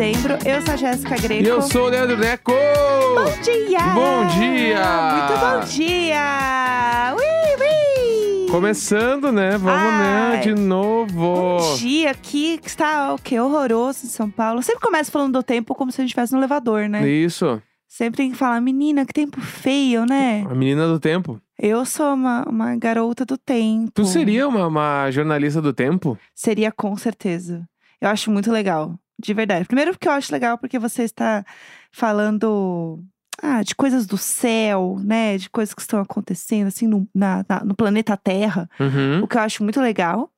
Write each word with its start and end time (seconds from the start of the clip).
dezembro. 0.00 0.38
Eu 0.46 0.62
sou 0.62 0.72
a 0.72 0.76
Jéssica 0.78 1.16
Greco. 1.16 1.44
E 1.44 1.46
eu 1.46 1.60
sou 1.60 1.84
o 1.84 1.88
Leandro 1.90 2.16
Neco! 2.16 2.52
Bom 2.52 3.42
dia! 3.42 3.80
Bom 3.94 4.26
dia! 4.28 5.12
Muito 5.12 5.40
bom 5.40 5.66
dia! 5.66 7.14
Ui, 7.14 8.44
ui! 8.46 8.50
Começando, 8.50 9.30
né? 9.30 9.58
Vamos, 9.58 9.68
Ai. 9.68 10.36
né? 10.36 10.40
De 10.40 10.54
novo. 10.54 11.58
Bom 11.58 11.76
dia 11.76 12.12
aqui, 12.12 12.56
que 12.56 12.68
está 12.68 13.12
o 13.12 13.18
quê? 13.18 13.38
Horroroso 13.38 14.06
em 14.06 14.08
São 14.08 14.30
Paulo. 14.30 14.62
Sempre 14.62 14.80
começa 14.80 15.12
falando 15.12 15.34
do 15.34 15.42
tempo 15.42 15.74
como 15.74 15.92
se 15.92 16.00
a 16.00 16.02
gente 16.02 16.08
estivesse 16.12 16.32
no 16.32 16.38
elevador, 16.38 16.88
né? 16.88 17.06
Isso. 17.06 17.60
Sempre 17.86 18.18
tem 18.18 18.30
que 18.30 18.38
falar, 18.38 18.58
menina, 18.62 19.04
que 19.04 19.12
tempo 19.12 19.38
feio, 19.42 20.06
né? 20.06 20.46
A 20.48 20.54
menina 20.54 20.86
do 20.86 20.98
tempo. 20.98 21.38
Eu 21.58 21.84
sou 21.84 22.14
uma, 22.14 22.48
uma 22.48 22.74
garota 22.74 23.26
do 23.26 23.36
tempo. 23.36 23.92
Tu 23.92 24.06
seria 24.06 24.48
uma, 24.48 24.66
uma 24.66 25.10
jornalista 25.10 25.60
do 25.60 25.74
tempo? 25.74 26.16
Seria 26.34 26.72
com 26.72 26.96
certeza. 26.96 27.68
Eu 28.00 28.08
acho 28.08 28.30
muito 28.30 28.50
legal, 28.50 28.94
de 29.20 29.34
verdade. 29.34 29.66
Primeiro 29.66 29.92
porque 29.92 30.08
eu 30.08 30.12
acho 30.12 30.32
legal 30.32 30.56
porque 30.58 30.78
você 30.78 31.02
está 31.04 31.44
falando 31.92 33.02
ah, 33.42 33.62
de 33.62 33.74
coisas 33.74 34.06
do 34.06 34.18
céu, 34.18 34.98
né? 35.02 35.38
De 35.38 35.48
coisas 35.48 35.74
que 35.74 35.80
estão 35.80 36.00
acontecendo 36.00 36.66
assim 36.68 36.86
no, 36.86 37.08
na- 37.14 37.44
na- 37.48 37.64
no 37.64 37.74
planeta 37.74 38.16
Terra. 38.16 38.68
Uhum. 38.78 39.22
O 39.22 39.28
que 39.28 39.36
eu 39.36 39.40
acho 39.40 39.62
muito 39.62 39.80
legal. 39.80 40.30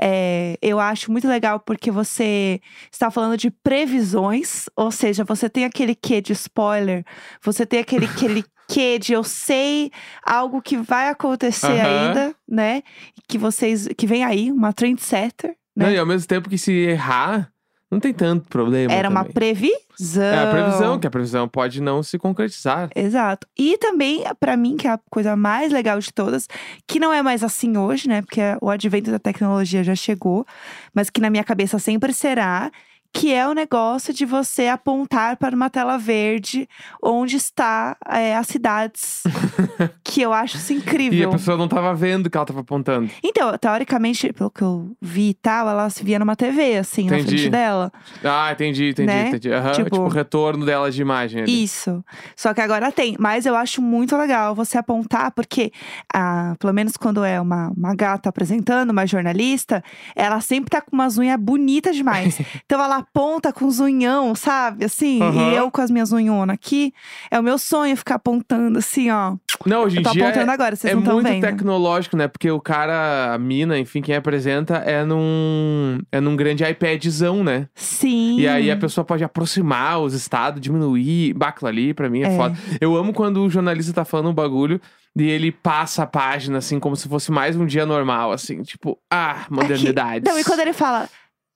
É, 0.00 0.56
eu 0.60 0.80
acho 0.80 1.10
muito 1.12 1.28
legal 1.28 1.60
porque 1.60 1.90
você 1.90 2.60
está 2.90 3.10
falando 3.10 3.36
de 3.36 3.50
previsões, 3.50 4.66
ou 4.76 4.90
seja, 4.90 5.24
você 5.24 5.48
tem 5.48 5.64
aquele 5.64 5.94
quê 5.94 6.20
de 6.20 6.32
spoiler, 6.32 7.04
você 7.42 7.64
tem 7.64 7.80
aquele, 7.80 8.06
aquele 8.10 8.44
quê 8.68 8.98
de 8.98 9.12
eu 9.12 9.22
sei 9.24 9.90
algo 10.24 10.60
que 10.60 10.76
vai 10.76 11.08
acontecer 11.08 11.66
Aham. 11.80 12.06
ainda, 12.08 12.34
né? 12.48 12.82
Que 13.28 13.38
vocês. 13.38 13.88
Que 13.96 14.06
vem 14.06 14.24
aí, 14.24 14.50
uma 14.50 14.72
trendsetter, 14.72 15.50
né? 15.76 15.86
Não, 15.86 15.92
e 15.92 15.98
ao 15.98 16.06
mesmo 16.06 16.26
tempo 16.26 16.48
que 16.50 16.58
se 16.58 16.72
errar, 16.72 17.50
não 17.90 17.98
tem 17.98 18.12
tanto 18.12 18.48
problema. 18.48 18.92
Era 18.92 19.08
uma 19.08 19.20
também. 19.20 19.32
previsão. 19.32 20.22
É 20.22 20.42
a 20.42 20.50
previsão, 20.50 20.98
que 20.98 21.06
a 21.06 21.10
previsão 21.10 21.48
pode 21.48 21.80
não 21.80 22.02
se 22.02 22.18
concretizar. 22.18 22.90
Exato. 22.94 23.46
E 23.58 23.78
também, 23.78 24.24
pra 24.38 24.56
mim, 24.56 24.76
que 24.76 24.86
é 24.86 24.90
a 24.90 25.00
coisa 25.10 25.34
mais 25.34 25.72
legal 25.72 25.98
de 25.98 26.12
todas, 26.12 26.46
que 26.86 27.00
não 27.00 27.12
é 27.12 27.22
mais 27.22 27.42
assim 27.42 27.76
hoje, 27.78 28.08
né? 28.08 28.20
Porque 28.20 28.40
o 28.60 28.68
advento 28.68 29.10
da 29.10 29.18
tecnologia 29.18 29.82
já 29.82 29.94
chegou, 29.94 30.46
mas 30.94 31.08
que 31.08 31.20
na 31.20 31.30
minha 31.30 31.44
cabeça 31.44 31.78
sempre 31.78 32.12
será. 32.12 32.70
Que 33.12 33.32
é 33.32 33.48
o 33.48 33.52
negócio 33.54 34.12
de 34.12 34.24
você 34.26 34.68
apontar 34.68 35.36
para 35.38 35.56
uma 35.56 35.68
tela 35.70 35.96
verde 35.98 36.68
onde 37.02 37.36
está 37.36 37.96
é, 38.06 38.36
as 38.36 38.46
cidades. 38.46 39.22
que 40.04 40.20
eu 40.22 40.32
acho 40.32 40.56
isso 40.58 40.72
E 40.72 40.76
a 40.76 40.78
incrível. 40.78 41.30
pessoa 41.30 41.56
não 41.56 41.66
tava 41.68 41.94
vendo 41.94 42.28
que 42.30 42.36
ela 42.36 42.46
tava 42.46 42.60
apontando. 42.60 43.10
Então, 43.24 43.56
teoricamente, 43.58 44.32
pelo 44.32 44.50
que 44.50 44.62
eu 44.62 44.94
vi 45.00 45.30
e 45.30 45.34
tal, 45.34 45.68
ela 45.68 45.88
se 45.90 46.04
via 46.04 46.18
numa 46.18 46.36
TV, 46.36 46.76
assim, 46.76 47.08
na 47.08 47.18
Entendi. 47.18 47.36
frente 47.38 47.50
dela. 47.50 47.90
Ah, 48.22 48.52
entendi, 48.52 48.90
entendi, 48.90 49.06
Né? 49.06 49.28
entendi. 49.28 49.52
Aham, 49.52 49.72
Tipo- 49.72 49.84
tipo, 49.90 50.00
o 50.02 50.08
retorno 50.08 50.64
dela 50.66 50.90
de 50.90 51.00
imagem 51.00 51.42
ali. 51.42 51.64
Isso. 51.64 52.04
Só 52.36 52.52
que 52.54 52.60
agora 52.60 52.92
tem. 52.92 53.16
Mas 53.18 53.46
eu 53.46 53.56
acho 53.56 53.80
muito 53.82 54.16
legal 54.16 54.54
você 54.54 54.76
apontar, 54.78 55.32
porque, 55.32 55.72
ah, 56.14 56.54
pelo 56.58 56.72
menos 56.74 56.96
quando 56.96 57.24
é 57.24 57.40
uma, 57.40 57.72
uma 57.76 57.94
gata 57.94 58.28
apresentando, 58.28 58.90
uma 58.90 59.06
jornalista, 59.06 59.82
ela 60.14 60.40
sempre 60.40 60.70
tá 60.70 60.80
com 60.80 60.94
umas 60.94 61.16
unhas 61.18 61.40
bonitas 61.40 61.96
demais. 61.96 62.38
então 62.64 62.80
ela 62.82 62.97
aponta 62.98 63.52
com 63.52 63.64
os 63.66 63.80
unhão, 63.80 64.34
sabe? 64.34 64.84
Assim. 64.84 65.22
Aham. 65.22 65.50
E 65.52 65.56
eu 65.56 65.70
com 65.70 65.80
as 65.80 65.90
minhas 65.90 66.12
unhonas 66.12 66.54
aqui. 66.54 66.92
É 67.30 67.38
o 67.38 67.42
meu 67.42 67.58
sonho 67.58 67.96
ficar 67.96 68.16
apontando 68.16 68.78
assim, 68.78 69.10
ó. 69.10 69.36
Não, 69.66 69.82
hoje 69.84 69.98
em 69.98 70.02
dia 70.02 70.24
apontando 70.28 70.50
é, 70.50 70.54
agora, 70.54 70.76
vocês 70.76 70.90
é 70.90 70.94
não 70.94 71.02
estão 71.02 71.14
muito 71.14 71.28
vendo. 71.28 71.40
tecnológico, 71.40 72.16
né? 72.16 72.28
Porque 72.28 72.50
o 72.50 72.60
cara, 72.60 73.34
a 73.34 73.38
mina, 73.38 73.78
enfim, 73.78 74.00
quem 74.02 74.14
apresenta 74.14 74.76
é 74.76 75.04
num 75.04 76.00
é 76.12 76.20
num 76.20 76.36
grande 76.36 76.64
iPadzão, 76.64 77.42
né? 77.42 77.68
Sim. 77.74 78.38
E 78.38 78.46
aí 78.46 78.70
a 78.70 78.76
pessoa 78.76 79.04
pode 79.04 79.24
aproximar 79.24 80.00
os 80.00 80.14
estados, 80.14 80.60
diminuir. 80.60 81.34
Aquilo 81.40 81.68
ali 81.68 81.94
pra 81.94 82.08
mim 82.10 82.22
é, 82.22 82.26
É. 82.32 82.36
foda. 82.36 82.56
Eu 82.80 82.94
amo 82.96 83.12
quando 83.12 83.42
o 83.42 83.48
jornalista 83.50 83.92
tá 83.92 84.04
falando 84.04 84.28
um 84.28 84.34
bagulho 84.34 84.80
e 85.16 85.22
ele 85.24 85.50
passa 85.50 86.02
a 86.02 86.06
página, 86.06 86.58
assim, 86.58 86.78
como 86.78 86.94
se 86.94 87.08
fosse 87.08 87.32
mais 87.32 87.56
um 87.56 87.64
dia 87.66 87.84
normal, 87.86 88.30
assim. 88.32 88.62
Tipo, 88.62 88.98
ah, 89.10 89.46
modernidade. 89.50 90.24
Não, 90.24 90.38
e 90.38 90.44
quando 90.44 90.60
ele 90.60 90.72
fala. 90.72 91.08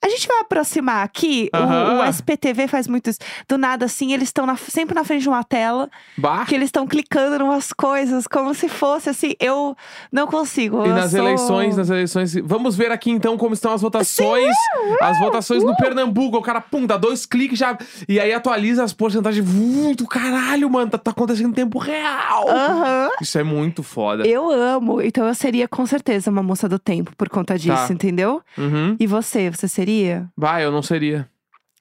A 0.05 0.09
gente 0.09 0.27
vai 0.27 0.41
aproximar 0.41 1.05
aqui, 1.05 1.49
o- 1.55 1.57
o, 1.57 1.61
Aham. 1.63 2.07
SPTV 2.09 2.67
faz 2.67 2.89
muito 2.89 3.09
isso. 3.09 3.21
Do 3.49 3.57
nada, 3.57 3.85
assim, 3.85 4.13
eles 4.13 4.29
estão 4.29 4.45
sempre 4.57 4.95
na 4.95 5.05
frente 5.05 5.23
de 5.23 5.29
uma 5.29 5.45
tela. 5.45 5.89
Bah. 6.19 6.45
que 6.45 6.55
eles 6.55 6.67
estão 6.69 6.87
clicando 6.87 7.37
em 7.37 7.43
umas 7.47 7.73
coisas 7.73 8.27
como 8.27 8.53
se 8.55 8.69
fosse 8.69 9.09
assim. 9.11 9.35
Eu 9.39 9.77
não 10.11 10.27
consigo. 10.27 10.85
E 10.85 10.89
nas 10.89 11.11
sou- 11.13 11.21
eleições, 11.21 11.77
nas 11.77 11.89
eleições. 11.91 12.35
Vamos 12.45 12.77
ver 12.77 12.91
aqui 12.91 13.11
então 13.11 13.37
como 13.39 13.55
estão 13.55 13.73
as 13.73 13.81
votações. 13.83 14.55
As 15.01 15.19
votações 15.19 15.63
no 15.63 15.77
Pernambuco. 15.77 16.37
O 16.39 16.43
cara, 16.43 16.61
pum, 16.61 16.85
dá 16.87 16.97
dois 16.97 17.25
cliques 17.25 17.59
já. 17.59 17.77
E 18.09 18.19
aí 18.19 18.33
atualiza 18.33 18.83
as 18.83 18.93
porcentagens. 18.93 19.47
Muito 19.47 20.07
caralho, 20.07 20.69
mano. 20.69 20.91
Tá, 20.91 20.99
tá 20.99 21.11
acontecendo 21.13 21.49
em 21.51 21.53
tempo 21.53 21.79
real. 21.79 22.49
Aham. 22.49 23.11
Isso 23.21 23.39
é 23.39 23.43
muito 23.45 23.83
foda. 23.83 24.27
Eu 24.27 24.51
amo. 24.51 25.01
Então 25.01 25.27
eu 25.27 25.35
seria 25.35 25.69
com 25.69 25.87
certeza 25.87 26.31
uma 26.31 26.43
moça 26.43 26.69
do 26.69 26.79
tempo 26.79 27.13
por 27.17 27.29
conta 27.29 27.59
disso, 27.59 27.87
Tá. 27.89 27.93
entendeu? 27.93 28.43
Uhum. 28.59 28.97
E 28.99 29.07
você, 29.07 29.49
você 29.51 29.69
seria? 29.69 29.92
Vai, 30.37 30.65
eu 30.65 30.71
não 30.73 30.83
seria. 30.83 31.29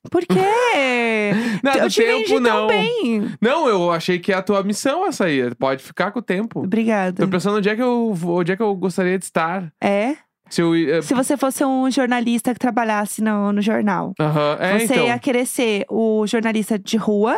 Por 0.10 0.22
quê? 0.26 0.34
Não, 1.64 1.74
eu 1.76 1.84
do 1.84 1.90
te 1.90 2.02
tempo, 2.02 2.40
não. 2.40 2.68
bem. 2.68 3.32
Não, 3.40 3.68
eu 3.68 3.92
achei 3.92 4.18
que 4.20 4.34
é 4.34 4.36
a 4.36 4.42
tua 4.42 4.64
missão 4.64 5.06
essa 5.06 5.26
aí. 5.26 5.54
Pode 5.56 5.84
ficar 5.84 6.12
com 6.12 6.18
o 6.20 6.22
tempo. 6.24 6.60
Obrigada. 6.64 7.24
Tô 7.24 7.30
pensando 7.30 7.58
onde 7.58 7.70
é 7.70 7.76
que 7.76 7.82
eu 7.84 8.12
vou, 8.14 8.40
onde 8.40 8.52
é 8.52 8.56
que 8.58 8.64
eu 8.64 8.74
gostaria 8.76 9.18
de 9.20 9.26
estar. 9.26 9.72
É? 9.80 10.16
Se 10.50 10.62
eu. 10.62 10.76
eh, 10.76 11.02
Se 11.04 11.14
você 11.14 11.38
fosse 11.38 11.64
um 11.64 11.90
jornalista 11.92 12.52
que 12.52 12.60
trabalhasse 12.60 13.22
no, 13.24 13.54
no 13.54 13.62
jornal. 13.62 14.14
Aham, 14.20 14.58
é, 14.60 14.80
você 14.80 14.86
então. 14.94 15.06
ia 15.06 15.20
querer 15.20 15.46
ser 15.46 15.86
o 15.88 16.26
jornalista 16.26 16.80
de 16.80 16.98
rua 16.98 17.38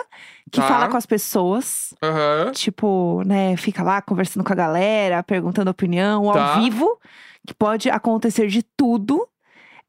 que 0.50 0.62
Tá. 0.62 0.67
fala 0.67 0.88
com 0.88 0.95
as 0.97 1.06
pessoas. 1.06 1.94
Aham. 2.01 2.51
tipo, 2.53 3.22
né, 3.25 3.57
fica 3.57 3.83
lá 3.83 4.01
conversando 4.01 4.44
com 4.44 4.53
a 4.53 4.56
galera, 4.56 5.22
perguntando 5.22 5.69
opinião 5.69 6.31
Tá. 6.31 6.56
ao 6.56 6.62
vivo, 6.62 6.97
que 7.45 7.53
pode 7.53 7.89
acontecer 7.89 8.47
de 8.47 8.63
tudo. 8.78 9.28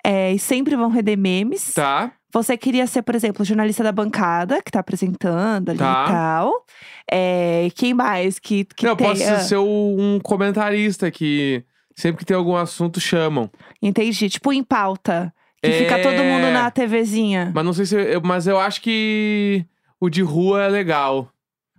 É, 0.04 0.32
e 0.32 0.38
sempre 0.38 0.76
vão 0.76 0.90
render 0.90 1.16
memes. 1.16 1.72
Tá. 1.74 2.12
Você 2.32 2.56
queria 2.56 2.86
ser, 2.86 3.02
por 3.02 3.14
exemplo, 3.14 3.44
jornalista 3.44 3.82
da 3.84 3.92
bancada, 3.92 4.60
que 4.62 4.70
tá 4.70 4.80
apresentando 4.80 5.70
ali 5.70 5.78
Tá. 5.78 6.04
e 6.06 6.10
tal. 6.12 6.52
É, 7.10 7.68
quem 7.76 7.94
mais 7.94 8.38
que, 8.38 8.64
que 8.64 8.84
não, 8.84 8.92
eu 8.92 8.96
posso 8.96 9.22
ser 9.48 9.56
um 9.58 10.18
comentarista 10.22 11.10
que 11.12 11.62
sempre 11.94 12.18
que 12.20 12.24
tem 12.24 12.36
algum 12.36 12.56
assunto 12.56 13.00
chamam. 13.00 13.48
entendi. 13.80 14.28
Tipo, 14.28 14.52
em 14.52 14.64
pauta. 14.64 15.32
Que 15.62 15.70
fica 15.72 15.96
É. 15.98 16.02
todo 16.02 16.22
mundo 16.24 16.50
na 16.52 16.70
TVzinha. 16.70 17.50
Mas 17.54 17.64
não 17.64 17.72
sei 17.72 17.86
se. 17.86 17.96
Eu, 17.96 18.20
mas 18.22 18.46
eu 18.46 18.58
acho 18.58 18.82
que 18.82 19.64
o 20.00 20.10
de 20.10 20.20
rua 20.20 20.64
é 20.64 20.68
legal. 20.68 21.30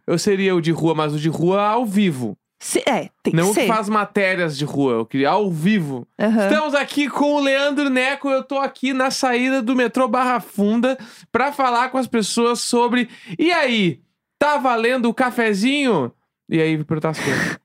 Eu 0.07 0.17
seria 0.17 0.55
o 0.55 0.61
de 0.61 0.71
rua, 0.71 0.95
mas 0.95 1.13
o 1.13 1.19
de 1.19 1.29
rua 1.29 1.61
ao 1.61 1.85
vivo. 1.85 2.35
Se- 2.67 2.83
é, 2.89 3.09
tem 3.21 3.31
não 3.31 3.49
que 3.49 3.61
ser. 3.61 3.67
faz 3.67 3.87
matérias 3.87 4.57
de 4.57 4.65
rua, 4.65 4.93
eu 4.93 5.05
queria 5.05 5.29
ao 5.29 5.51
vivo. 5.51 6.07
Aham. 6.19 6.47
Estamos 6.47 6.73
aqui 6.73 7.07
com 7.07 7.35
o 7.35 7.39
Leandro 7.39 7.91
Neco. 7.91 8.27
Eu 8.27 8.41
tô 8.41 8.57
aqui 8.57 8.91
na 8.91 9.11
saída 9.11 9.61
do 9.61 9.75
metrô 9.75 10.07
Barra 10.07 10.39
Funda 10.39 10.97
pra 11.31 11.51
falar 11.51 11.89
com 11.89 11.99
as 11.99 12.07
pessoas 12.07 12.59
sobre. 12.61 13.07
E 13.37 13.51
aí? 13.51 14.01
Tá 14.39 14.57
valendo 14.57 15.07
o 15.07 15.13
cafezinho? 15.13 16.11
E 16.49 16.59
aí, 16.59 16.83
perguntar 16.83 17.09
as 17.09 17.19
coisas. 17.19 17.59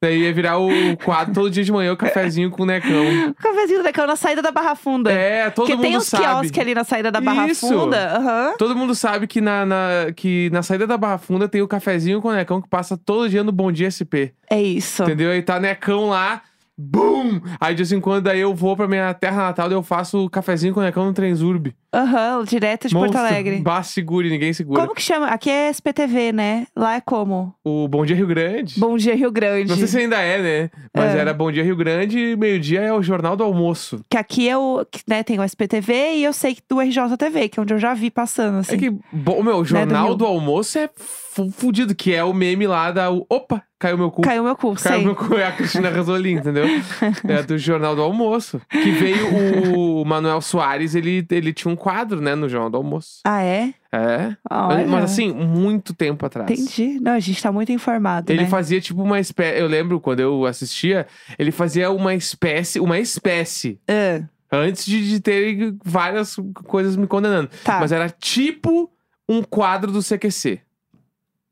Daí 0.00 0.20
ia 0.22 0.32
virar 0.32 0.58
o 0.58 0.68
quadro 1.04 1.34
todo 1.34 1.50
dia 1.50 1.64
de 1.64 1.72
manhã, 1.72 1.92
o 1.92 1.96
cafezinho 1.96 2.50
com 2.52 2.62
o 2.62 2.66
Necão. 2.66 3.30
O 3.30 3.34
cafezinho 3.34 3.82
daquela 3.82 4.06
na 4.06 4.16
saída 4.16 4.40
da 4.40 4.52
Barra 4.52 4.76
Funda. 4.76 5.10
É, 5.10 5.50
todo 5.50 5.64
Porque 5.66 5.74
mundo 5.74 5.82
tem 5.82 5.96
os 5.96 6.06
sabe. 6.06 6.22
quiosques 6.24 6.58
ali 6.60 6.72
na 6.72 6.84
saída 6.84 7.10
da 7.10 7.20
Barra 7.20 7.48
Isso. 7.48 7.66
Funda. 7.66 8.16
Aham. 8.16 8.54
Todo 8.56 8.76
mundo 8.76 8.94
sabe 8.94 9.26
que 9.26 9.40
na, 9.40 9.66
na- 9.66 10.12
que 10.14 10.50
na 10.50 10.62
saída 10.62 10.86
da 10.86 10.96
Barra 10.96 11.18
Funda 11.18 11.48
tem 11.48 11.62
o 11.62 11.66
cafezinho 11.68 12.22
com 12.22 12.28
o 12.28 12.32
Necão 12.32 12.62
que 12.62 12.68
passa 12.68 12.96
todo 12.96 13.28
dia 13.28 13.42
no 13.42 13.50
Bom 13.50 13.72
Dia 13.72 13.90
SP. 13.90 14.30
É 14.48 14.62
isso. 14.62 15.02
Entendeu? 15.02 15.32
Aí 15.32 15.42
tá 15.42 15.58
Necão 15.58 16.08
lá, 16.08 16.42
bum! 16.78 17.40
Aí 17.60 17.74
de 17.74 17.78
vez 17.82 17.92
em 17.92 18.00
quando 18.00 18.22
daí 18.24 18.40
eu 18.40 18.54
vou 18.54 18.76
pra 18.76 18.86
minha 18.86 19.12
terra 19.12 19.38
natal 19.44 19.68
e 19.70 19.74
eu 19.74 19.82
faço 19.82 20.24
o 20.24 20.30
cafezinho 20.30 20.72
com 20.72 20.80
o 20.80 20.82
Necão 20.82 21.04
no 21.04 21.12
Transurb. 21.12 21.74
Aham, 21.92 22.44
direto 22.44 22.86
de 22.86 22.94
Porto 22.94 23.14
Monstro. 23.14 23.20
Alegre. 23.26 23.56
Bah, 23.60 23.82
segure, 23.82 24.28
ninguém 24.30 24.52
segura. 24.52 24.82
Como 24.82 24.94
que 24.94 25.00
chama? 25.02 25.26
Aqui 25.28 25.50
é 25.50 25.68
SPTV, 25.70 26.32
né? 26.32 26.66
Lá 26.76 26.96
é 26.96 27.00
como? 27.00 27.54
O 27.64 27.88
Bom 27.88 28.04
Dia 28.04 28.14
Rio 28.14 28.26
Grande. 28.26 28.78
Bom 28.78 28.96
Dia 28.96 29.14
Rio 29.16 29.32
Grande. 29.32 29.70
Não 29.70 29.76
sei 29.76 29.86
se 29.86 29.98
ainda 29.98 30.20
é, 30.20 30.42
né? 30.42 30.70
Mas 30.94 31.14
É. 31.14 31.18
era 31.18 31.32
Bom 31.34 31.50
Dia 31.50 31.64
Rio 31.64 31.74
Grande 31.76 32.18
e 32.18 32.36
meio-dia 32.36 32.80
é 32.82 32.92
o 32.92 33.02
Jornal 33.02 33.34
do 33.36 33.42
Almoço. 33.42 34.02
Que 34.10 34.16
aqui 34.18 34.48
é 34.48 34.56
o. 34.56 34.84
né, 35.08 35.22
tem 35.22 35.38
o 35.40 35.42
SPTV 35.44 36.12
e 36.16 36.24
eu 36.24 36.32
sei 36.34 36.54
que 36.54 36.62
do 36.68 36.78
RJTV, 36.80 37.48
que 37.48 37.58
é 37.58 37.62
onde 37.62 37.72
eu 37.74 37.78
já 37.78 37.94
vi 37.94 38.10
passando, 38.10 38.58
assim. 38.58 38.74
É 38.74 38.78
que, 38.78 38.90
bom, 39.12 39.42
meu, 39.42 39.54
o 39.56 39.62
Né, 39.62 39.62
do 39.62 39.64
Jornal 39.64 40.14
do 40.14 40.26
Almoço 40.26 40.78
é 40.78 40.90
fu- 40.94 41.50
fudido, 41.50 41.94
que 41.94 42.14
é 42.14 42.22
o 42.22 42.34
meme 42.34 42.66
lá 42.66 42.92
da. 42.92 43.10
Opa, 43.10 43.62
caiu 43.78 43.96
meu 43.98 44.10
cu. 44.10 44.22
Caiu 44.22 44.42
meu 44.44 44.56
cu, 44.56 44.74
Caiu 44.74 44.96
sei. 44.96 45.04
meu 45.04 45.14
cu, 45.14 45.34
é 45.36 45.46
a 45.46 45.52
Cristina 45.52 45.88
Rasolin, 45.90 46.32
entendeu? 46.34 46.64
É 47.28 47.42
do 47.42 47.56
Jornal 47.58 47.94
do 47.94 48.02
Almoço. 48.02 48.60
Que 48.70 48.90
veio 48.90 49.74
o 49.76 50.04
Manuel 50.04 50.40
Soares, 50.40 50.94
ele, 50.94 51.26
ele 51.30 51.52
tinha 51.52 51.72
um 51.72 51.76
quadro, 51.76 52.20
né, 52.20 52.34
no 52.34 52.48
Jornal 52.48 52.70
do 52.70 52.76
Almoço. 52.76 53.20
Ah, 53.24 53.42
é? 53.42 53.72
É. 53.92 54.36
Olha. 54.50 54.86
Mas 54.86 55.04
assim, 55.04 55.32
muito 55.32 55.94
tempo 55.94 56.24
atrás. 56.26 56.50
Entendi. 56.50 56.98
Não, 57.00 57.12
a 57.12 57.20
gente 57.20 57.42
tá 57.42 57.50
muito 57.50 57.72
informado, 57.72 58.30
Ele 58.30 58.42
né? 58.42 58.48
fazia 58.48 58.80
tipo 58.80 59.02
uma 59.02 59.18
espécie. 59.18 59.58
Eu 59.60 59.66
lembro 59.66 59.98
quando 60.00 60.20
eu 60.20 60.44
assistia, 60.44 61.06
ele 61.38 61.50
fazia 61.50 61.90
uma 61.90 62.14
espécie. 62.14 62.80
Uma 62.80 62.98
espécie 62.98 63.80
Ah, 63.88 64.22
Antes 64.50 64.84
de, 64.86 65.08
de 65.10 65.20
ter 65.20 65.74
várias 65.84 66.36
coisas 66.64 66.96
me 66.96 67.06
condenando. 67.06 67.50
Tá. 67.64 67.80
Mas 67.80 67.92
era 67.92 68.08
tipo 68.10 68.90
um 69.28 69.42
quadro 69.42 69.92
do 69.92 70.00
CQC. 70.02 70.60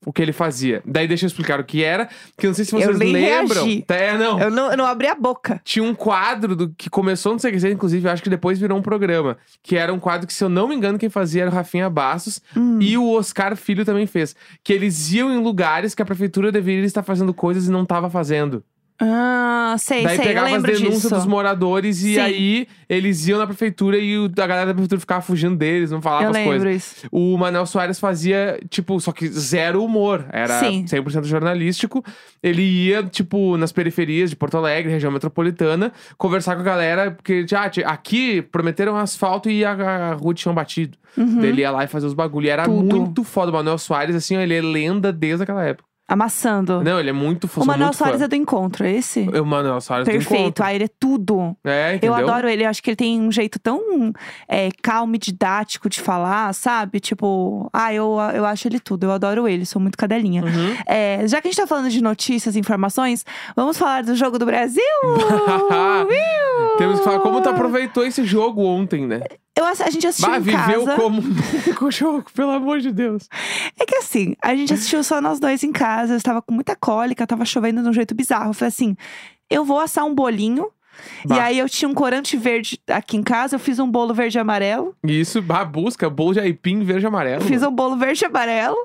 O 0.07 0.13
que 0.13 0.23
ele 0.23 0.33
fazia. 0.33 0.81
Daí 0.87 1.09
deixa 1.09 1.25
eu 1.25 1.27
explicar 1.27 1.59
o 1.59 1.65
que 1.65 1.83
era, 1.83 2.09
que 2.39 2.47
eu 2.47 2.51
não 2.51 2.55
sei 2.55 2.65
se 2.65 2.73
Eu 2.73 2.81
vocês 2.81 2.97
nem 2.99 3.13
lembram. 3.13 3.65
reagi. 3.65 3.85
É, 3.89 4.17
não. 4.17 4.41
Eu 4.41 4.51
não, 4.53 4.71
eu 4.71 4.77
não 4.77 4.87
abri 4.87 5.09
a 5.09 5.17
boca. 5.17 5.61
Tinha 5.65 5.85
um 5.85 5.97
quadro 5.97 6.55
do, 6.55 6.69
que 6.69 6.89
começou 6.89 7.33
no 7.33 7.41
CQC, 7.41 7.73
inclusive, 7.73 8.07
eu 8.07 8.13
acho 8.13 8.23
que 8.23 8.31
depois 8.31 8.57
virou 8.57 8.79
um 8.79 8.83
programa. 8.83 9.37
Que 9.65 9.77
era 9.77 9.93
um 9.93 9.99
quadro 9.99 10.25
que, 10.25 10.33
se 10.33 10.45
eu 10.45 10.49
não 10.49 10.69
me 10.69 10.77
engano, 10.77 10.97
quem 10.97 11.11
fazia 11.11 11.43
era 11.43 11.51
o 11.51 11.55
Rafinha 11.55 11.91
Bastos. 11.91 12.41
Hum. 12.57 12.79
E 12.81 12.97
o 12.97 13.11
Oscar 13.15 13.57
Filho 13.57 13.85
também 13.85 14.07
fez. 14.07 14.37
Que 14.63 14.73
eles 14.73 15.13
iam 15.13 15.29
em 15.33 15.43
lugares 15.43 15.93
que 15.93 16.03
a 16.03 16.07
prefeitura 16.07 16.53
deveria 16.53 16.85
estar 16.85 17.03
fazendo 17.03 17.35
coisas 17.35 17.67
e 17.67 17.71
não 17.73 17.83
estava 17.83 18.09
fazendo. 18.09 18.63
Ah, 18.99 19.77
sei, 19.79 20.05
Daí 20.05 20.17
sei, 20.17 20.25
eu 20.25 20.29
pegava 20.29 20.47
as 20.47 20.53
lembro 20.55 20.73
denúncias 20.73 21.03
disso. 21.03 21.15
dos 21.15 21.27
moradores 21.27 21.99
e 22.03 22.15
Sim. 22.15 22.19
aí 22.21 22.67
eles 22.89 23.27
iam 23.29 23.39
na 23.39 23.47
prefeitura 23.47 23.99
e 23.99 24.17
o- 24.19 24.25
a 24.25 24.47
galera 24.47 24.67
da 24.67 24.73
prefeitura 24.73 25.01
ficava 25.01 25.21
fugindo 25.21 25.55
deles, 25.55 25.91
não 25.91 26.01
falava 26.01 26.25
Eu 26.25 26.29
as 26.31 26.35
lembro 26.35 26.51
coisas. 26.63 26.75
isso. 26.97 27.07
O 27.13 27.37
Manel 27.37 27.67
Soares 27.67 28.01
fazia, 28.01 28.59
tipo, 28.71 28.99
só 29.01 29.13
que 29.13 29.29
zero 29.29 29.85
humor. 29.85 30.25
Era 30.33 30.61
Sim. 30.61 30.87
100% 30.87 31.25
jornalístico. 31.27 32.03
Ele 32.43 32.63
ia, 32.63 33.03
tipo, 33.03 33.57
nas 33.59 33.71
periferias 33.71 34.31
de 34.31 34.37
Porto 34.37 34.57
Alegre, 34.57 34.91
região 34.93 35.13
metropolitana, 35.13 35.93
conversar 36.17 36.55
com 36.55 36.63
a 36.63 36.65
galera, 36.65 37.11
porque 37.11 37.45
ah, 37.55 37.69
ti- 37.69 37.85
aqui 37.85 38.41
prometeram 38.41 38.97
asfalto 38.97 39.51
e 39.51 39.65
a, 39.65 39.73
a 39.73 40.13
rua 40.15 40.33
tinham 40.33 40.55
batido. 40.55 40.97
Uhum. 41.17 41.41
Daí 41.41 41.49
Ele 41.49 41.61
ia 41.63 41.71
lá 41.71 41.85
e 41.85 41.87
fazia 41.87 42.07
os 42.09 42.15
bagulho. 42.15 42.47
E 42.47 42.51
era 42.51 42.65
Tudo. 42.65 42.97
muito 42.97 43.25
foda. 43.25 43.51
O 43.51 43.55
Manuel 43.55 43.79
Soares, 43.79 44.15
assim, 44.17 44.37
ó, 44.37 44.41
ele 44.41 44.55
é 44.55 44.61
lenda 44.63 45.13
desde 45.13 45.43
aquela 45.43 45.65
época. 45.65 45.86
Amassando. 46.09 46.85
Não, 46.85 47.01
ele 47.01 47.11
é 47.11 47.13
muito 47.13 47.49
foda. 47.49 47.65
o 47.65 47.67
Manuel 47.67 47.93
Soares 47.93 48.21
é 48.21 48.29
do 48.29 48.37
encontro, 48.37 48.87
é 48.87 48.93
esse? 48.93 49.29
O 49.29 49.45
Manuel 49.45 49.81
Soares 49.81 50.07
do 50.07 50.11
Perfeito. 50.13 50.41
Encontro. 50.41 50.65
Ah, 50.65 50.73
ele 50.73 50.85
é 50.85 50.91
tudo. 51.01 51.57
É, 51.65 51.97
entendeu? 51.97 52.17
Eu 52.17 52.25
adoro 52.25 52.49
ele, 52.49 52.65
eu 52.65 52.69
acho 52.69 52.81
que 52.81 52.91
ele 52.91 52.97
tem 52.97 53.21
um 53.21 53.33
jeito 53.33 53.59
tão 53.59 54.13
é, 54.49 54.69
calmo 54.83 55.17
e 55.17 55.19
didático 55.19 55.89
de 55.89 56.01
falar, 56.01 56.55
sabe? 56.55 57.01
Tipo, 57.01 57.69
ah, 57.73 57.93
eu, 57.93 58.19
eu 58.35 58.45
acho 58.45 58.69
ele 58.69 58.79
tudo, 58.79 59.05
eu 59.05 59.13
adoro 59.13 59.49
ele, 59.49 59.67
sou 59.67 59.83
muito 59.83 59.99
cadelinha. 59.99 60.45
Uhum. 60.45 60.77
É, 60.87 61.27
já 61.27 61.41
que 61.41 61.49
a 61.49 61.51
gente 61.51 61.61
tá 61.61 61.67
falando 61.67 61.91
de 61.91 62.01
notícias 62.01 62.55
e 62.55 62.61
informações, 62.61 63.25
vamos 63.57 63.77
falar 63.77 64.05
do 64.05 64.15
jogo 64.15 64.39
do 64.39 64.47
Brasil? 64.47 64.83
Temos 66.79 67.01
que 67.01 67.05
falar 67.05 67.19
como 67.19 67.43
tu 67.43 67.49
aproveitou 67.49 68.05
esse 68.05 68.25
jogo 68.25 68.63
ontem, 68.63 69.07
né? 69.07 69.23
Eu, 69.59 69.65
a 69.65 69.91
gente 69.91 70.07
assistiu 70.07 70.31
Bah, 70.31 70.39
em 70.39 70.43
viveu 70.43 70.85
casa. 70.85 71.01
como 71.01 71.23
com 71.79 71.85
o 71.87 71.91
jogo, 71.91 72.25
pelo 72.35 72.51
amor 72.51 72.81
de 72.81 72.93
Deus. 72.93 73.27
É 73.81 73.87
que 73.87 73.97
assim, 73.97 74.35
a 74.43 74.55
gente 74.55 74.75
assistiu 74.75 75.03
só 75.03 75.21
nós 75.21 75.41
dois 75.41 75.65
em 75.65 75.73
casa, 75.73 76.13
eu 76.13 76.19
estava 76.19 76.43
com 76.43 76.53
muita 76.53 76.77
cólica, 76.77 77.27
tava 77.27 77.45
chovendo 77.47 77.83
de 77.83 77.89
um 77.89 77.93
jeito 77.93 78.15
bizarro. 78.15 78.51
Eu 78.51 78.55
falei 78.55 78.69
assim, 78.69 78.95
eu 79.49 79.65
vou 79.65 79.81
assar 79.81 80.05
um 80.05 80.15
bolinho. 80.15 80.71
E 81.25 81.29
Bah. 81.29 81.43
aí 81.45 81.59
eu 81.59 81.69
tinha 81.69 81.89
um 81.89 81.95
corante 81.95 82.37
verde 82.37 82.79
aqui 82.89 83.17
em 83.17 83.23
casa, 83.23 83.57
eu 83.57 83.59
fiz 83.61 83.79
um 83.79 83.91
bolo 83.91 84.15
verde 84.15 84.39
e 84.39 84.41
amarelo. 84.41 84.95
Isso, 85.05 85.41
bah, 85.43 85.65
busca, 85.65 86.09
bolo 86.09 86.35
de 86.35 86.41
aipim 86.41 86.83
verde 86.85 87.05
e 87.05 87.09
amarelo. 87.09 87.43
Fiz 87.43 87.63
um 87.63 87.71
bolo 87.71 87.97
verde 87.97 88.25
e 88.25 88.27
amarelo. 88.27 88.77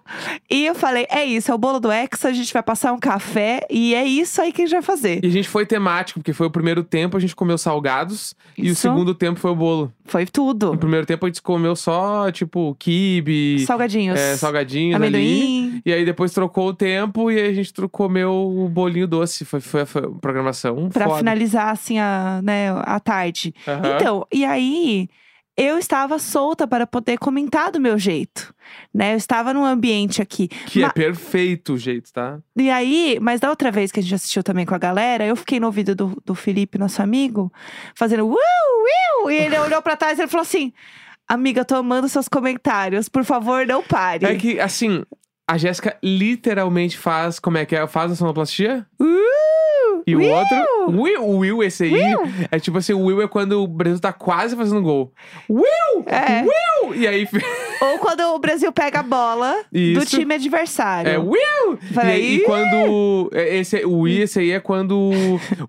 E 0.49 0.65
eu 0.65 0.75
falei: 0.75 1.05
é 1.09 1.23
isso, 1.25 1.51
é 1.51 1.53
o 1.55 1.57
bolo 1.57 1.79
do 1.79 1.91
Hexa, 1.91 2.29
a 2.29 2.33
gente 2.33 2.51
vai 2.53 2.63
passar 2.63 2.93
um 2.93 2.99
café. 2.99 3.65
E 3.69 3.93
é 3.93 4.05
isso 4.05 4.41
aí 4.41 4.51
que 4.51 4.61
a 4.61 4.65
gente 4.65 4.73
vai 4.73 4.81
fazer. 4.81 5.23
E 5.23 5.27
a 5.27 5.31
gente 5.31 5.47
foi 5.49 5.65
temático, 5.65 6.19
porque 6.19 6.33
foi 6.33 6.47
o 6.47 6.51
primeiro 6.51 6.83
tempo, 6.83 7.15
a 7.17 7.19
gente 7.19 7.35
comeu 7.35 7.57
salgados. 7.57 8.33
E 8.57 8.63
o 8.63 8.65
Isso. 8.73 8.81
segundo 8.81 9.13
tempo 9.15 9.39
foi 9.39 9.51
o 9.51 9.55
bolo. 9.55 9.91
Foi 10.05 10.25
tudo. 10.25 10.71
No 10.73 10.77
primeiro 10.77 11.05
tempo 11.05 11.25
a 11.25 11.29
gente 11.29 11.41
comeu 11.41 11.75
só, 11.75 12.29
tipo, 12.31 12.75
kibe, 12.79 13.63
Salgadinhos. 13.65 14.19
é, 14.19 14.35
salgadinhos 14.35 14.95
ali. 14.95 15.07
Amendoim. 15.07 15.81
E 15.85 15.93
aí 15.93 16.03
depois 16.05 16.31
trocou 16.33 16.67
o 16.69 16.73
tempo 16.73 17.31
e 17.31 17.39
a 17.39 17.53
gente 17.53 17.71
comeu 17.89 18.31
o 18.33 18.67
bolinho 18.69 19.07
doce. 19.07 19.45
Foi, 19.45 19.59
foi, 19.61 19.85
foi 19.85 20.03
a 20.03 20.09
programação 20.19 20.89
Pra 20.89 21.05
foda. 21.05 21.17
finalizar, 21.19 21.69
assim, 21.69 21.97
né, 22.43 22.69
a 22.83 22.99
tarde. 22.99 23.53
Aham. 23.67 23.95
Então, 23.95 24.27
e 24.31 24.45
aí. 24.45 25.09
Eu 25.57 25.77
estava 25.77 26.17
solta 26.17 26.65
para 26.65 26.87
poder 26.87 27.17
comentar 27.17 27.71
do 27.71 27.79
meu 27.79 27.99
jeito, 27.99 28.55
né? 28.91 29.13
Eu 29.13 29.17
estava 29.17 29.53
num 29.53 29.65
ambiente 29.65 30.21
aqui. 30.21 30.47
Que 30.47 30.79
Ma- 30.79 30.87
é 30.87 30.89
perfeito 30.89 31.73
o 31.73 31.77
jeito, 31.77 32.11
tá? 32.11 32.39
E 32.55 32.69
aí, 32.69 33.19
mas 33.21 33.41
da 33.41 33.49
outra 33.49 33.69
vez 33.69 33.91
que 33.91 33.99
a 33.99 34.01
gente 34.01 34.15
assistiu 34.15 34.41
também 34.43 34.65
com 34.65 34.73
a 34.73 34.77
galera, 34.77 35.25
eu 35.25 35.35
fiquei 35.35 35.59
no 35.59 35.67
ouvido 35.67 35.93
do, 35.93 36.17
do 36.25 36.33
Felipe, 36.33 36.77
nosso 36.77 37.01
amigo, 37.01 37.51
fazendo 37.93 38.27
uh, 38.27 38.33
uh, 38.33 39.29
e 39.29 39.35
ele 39.35 39.59
olhou 39.59 39.81
pra 39.81 39.97
trás 39.97 40.17
e 40.17 40.21
ele 40.21 40.29
falou 40.31 40.43
assim: 40.43 40.71
Amiga, 41.27 41.65
tô 41.65 41.75
amando 41.75 42.07
seus 42.07 42.29
comentários, 42.29 43.09
por 43.09 43.25
favor, 43.25 43.67
não 43.67 43.83
pare. 43.83 44.25
É 44.25 44.35
que, 44.35 44.57
assim, 44.59 45.03
a 45.47 45.57
Jéssica 45.57 45.97
literalmente 46.01 46.97
faz, 46.97 47.39
como 47.39 47.57
é 47.57 47.65
que 47.65 47.75
é? 47.75 47.85
Faz 47.87 48.11
a 48.11 48.15
sonoplastia? 48.15 48.87
Uh, 48.99 49.05
E 50.05 50.15
o 50.15 50.19
Will! 50.19 50.33
outro, 50.33 50.57
o 50.87 51.01
Will, 51.01 51.23
o 51.23 51.37
Will, 51.37 51.63
esse 51.63 51.83
aí, 51.83 52.15
é 52.51 52.59
tipo 52.59 52.77
assim, 52.77 52.93
o 52.93 53.03
Will 53.05 53.21
é 53.21 53.27
quando 53.27 53.63
o 53.63 53.67
Brasil 53.67 53.99
tá 53.99 54.11
quase 54.13 54.55
fazendo 54.55 54.81
gol. 54.81 55.13
Will! 55.49 56.03
É. 56.05 56.41
Will! 56.43 56.95
E 56.95 57.07
aí, 57.07 57.27
Ou 57.81 57.97
quando 57.99 58.21
o 58.21 58.39
Brasil 58.39 58.71
pega 58.71 58.99
a 58.99 59.03
bola 59.03 59.63
do 59.71 59.77
Isso. 59.77 60.05
time 60.05 60.35
adversário. 60.35 61.11
é 61.11 61.17
Will! 61.17 61.79
E, 61.81 61.93
Falei, 61.93 62.13
aí, 62.15 62.35
e 62.35 62.39
quando, 62.43 63.29
é, 63.33 63.57
esse, 63.57 63.85
o 63.85 63.99
Will, 64.01 64.23
esse 64.23 64.39
aí 64.39 64.51
é 64.51 64.59
quando 64.59 64.97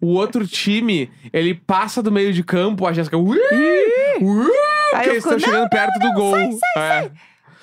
o, 0.01 0.09
outro 0.15 0.47
time, 0.47 1.11
ele 1.33 1.55
passa 1.55 2.03
do 2.03 2.11
meio 2.13 2.33
de 2.33 2.43
campo, 2.43 2.87
a 2.87 2.93
Jéssica, 2.93 3.17
Will! 3.17 3.41
Will! 4.21 4.51
Aí 4.95 5.09
eles 5.09 5.25
estão 5.25 5.39
chegando 5.39 5.69
perto 5.71 5.99
do 5.99 6.13
gol. 6.13 6.33
sai, 6.35 6.51
sai, 6.75 7.05
é. 7.07 7.11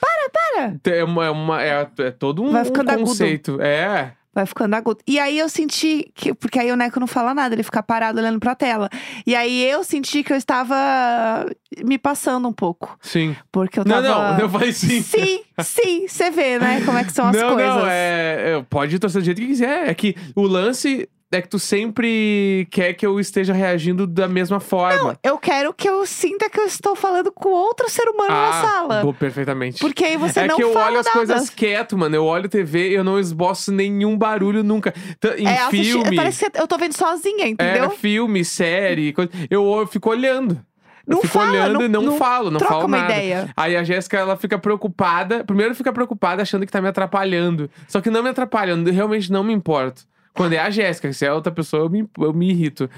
Para! 0.02 0.76
É, 0.86 1.04
uma, 1.04 1.26
é, 1.26 1.30
uma- 1.30 1.64
é, 1.64 1.88
é 2.00 2.12
todo 2.12 2.44
um, 2.44 2.52
Vai 2.52 2.66
ficando 2.66 2.90
um 2.90 2.94
agudo. 2.94 3.08
conceito. 3.08 3.62
É. 3.62 4.14
Vai 4.40 4.46
ficando 4.46 4.74
agudo. 4.74 5.00
E 5.06 5.20
aí 5.20 5.38
eu 5.38 5.50
senti 5.50 6.10
que. 6.16 6.34
Porque 6.34 6.58
aí 6.58 6.72
o 6.72 6.76
Neco 6.78 6.98
não 6.98 7.08
fala 7.08 7.34
nada, 7.34 7.54
ele 7.54 7.64
fica 7.64 7.84
parado 7.84 8.20
olhando 8.20 8.40
pra 8.40 8.56
tela. 8.56 8.90
E 9.28 9.36
aí 9.36 9.70
eu 9.70 9.84
senti 9.84 10.24
que 10.24 10.32
eu 10.32 10.38
estava 10.38 11.46
me 11.84 11.98
passando 11.98 12.48
um 12.48 12.54
pouco. 12.54 12.98
Sim. 13.02 13.36
Porque 13.52 13.80
eu 13.80 13.84
Não, 13.86 14.02
tava. 14.02 14.34
não, 14.34 14.40
eu 14.40 14.50
falei 14.50 14.72
sim. 14.72 15.02
Sim, 15.02 15.42
sim, 15.62 16.08
você 16.08 16.32
vê, 16.32 16.58
né? 16.58 16.82
Como 16.86 16.98
é 16.98 17.04
que 17.04 17.12
são 17.12 17.28
as 17.28 17.36
não, 17.36 17.54
coisas. 17.54 17.76
não, 17.76 17.86
é, 17.86 18.58
é, 18.60 18.66
Pode 18.70 18.98
torcer 18.98 19.22
do 19.22 19.26
jeito 19.26 19.42
que 19.42 19.48
quiser. 19.48 19.90
É 19.90 19.94
que 19.94 20.16
o 20.34 20.44
lance 20.44 21.10
é 21.32 21.42
que 21.42 21.48
tu 21.48 21.60
sempre 21.60 22.68
quer 22.72 22.94
que 22.94 23.06
eu 23.06 23.20
esteja 23.20 23.54
reagindo 23.54 24.08
da 24.08 24.28
mesma 24.28 24.60
forma. 24.60 25.18
Eu 25.24 25.38
quero 25.38 25.74
que 25.74 25.88
eu 25.88 26.06
sinta 26.06 26.50
que 26.50 26.60
eu 26.60 26.66
estou 26.66 26.96
falando 26.96 27.32
com 27.32 27.50
outro 27.50 27.90
ser 27.90 28.08
humano 28.10 28.32
na 28.32 28.52
sala. 28.62 29.02
boa, 29.02 29.14
perfeitamente. 29.14 29.80
Porque 29.80 30.04
aí 30.04 30.18
você 30.18 30.42
é 30.42 30.48
não 30.48 30.56
que 30.56 30.64
eu 30.64 30.74
fala 30.74 30.88
olho 30.88 31.00
as 31.00 31.06
nada. 31.06 31.18
coisas 31.18 31.50
quieto, 31.50 31.98
mano. 31.98 32.16
Eu 32.16 32.26
olho 32.26 32.50
TV 32.50 32.90
e 32.90 32.94
eu 32.96 33.04
não 33.04 33.20
esboço 33.20 33.72
nenhum 33.72 34.18
barulho 34.18 34.64
nunca. 34.64 34.94
Em 35.38 35.48
é, 35.48 35.70
filme. 35.70 36.16
Parece 36.16 36.50
que 36.50 36.60
eu 36.60 36.68
tô 36.68 36.78
vendo 36.78 36.98
sozinha, 36.98 37.48
entendeu? 37.48 37.86
É, 37.86 37.90
filme, 37.90 38.44
série, 38.44 39.14
coisa. 39.14 39.30
Eu, 39.50 39.64
eu 39.80 39.86
fico 39.88 40.10
olhando. 40.10 40.60
Eu 41.06 41.16
Não 41.16 41.22
fico 41.22 41.34
fala, 41.34 41.52
olhando 41.52 41.74
não- 41.74 41.82
e 41.86 41.88
não, 41.90 42.02
não 42.04 42.18
falo, 42.18 42.52
não 42.52 42.60
troca 42.60 42.74
falo 42.74 42.86
uma 42.88 42.98
nada. 42.98 43.14
ideia. 43.14 43.50
Aí 43.58 43.76
a 43.76 43.84
Jéssica, 43.84 44.18
ela 44.18 44.36
fica 44.38 44.60
preocupada. 44.60 45.44
Primeiro 45.44 45.74
fica 45.74 45.92
preocupada 45.92 46.42
achando 46.44 46.66
que 46.66 46.72
tá 46.72 46.80
me 46.82 46.88
atrapalhando. 46.88 47.70
Só 47.88 48.00
que 48.00 48.10
não 48.12 48.22
me 48.22 48.30
atrapalhando, 48.30 48.92
realmente 48.92 49.32
não 49.32 49.44
me 49.44 49.52
importo. 49.54 50.04
Quando 50.34 50.54
é 50.54 50.60
a 50.60 50.70
Jéssica, 50.70 51.12
se 51.12 51.26
é 51.26 51.34
outra 51.34 51.52
pessoa, 51.52 51.84
eu 51.84 51.90
me, 51.90 52.08
eu 52.18 52.32
me 52.34 52.50
irrito. 52.52 52.90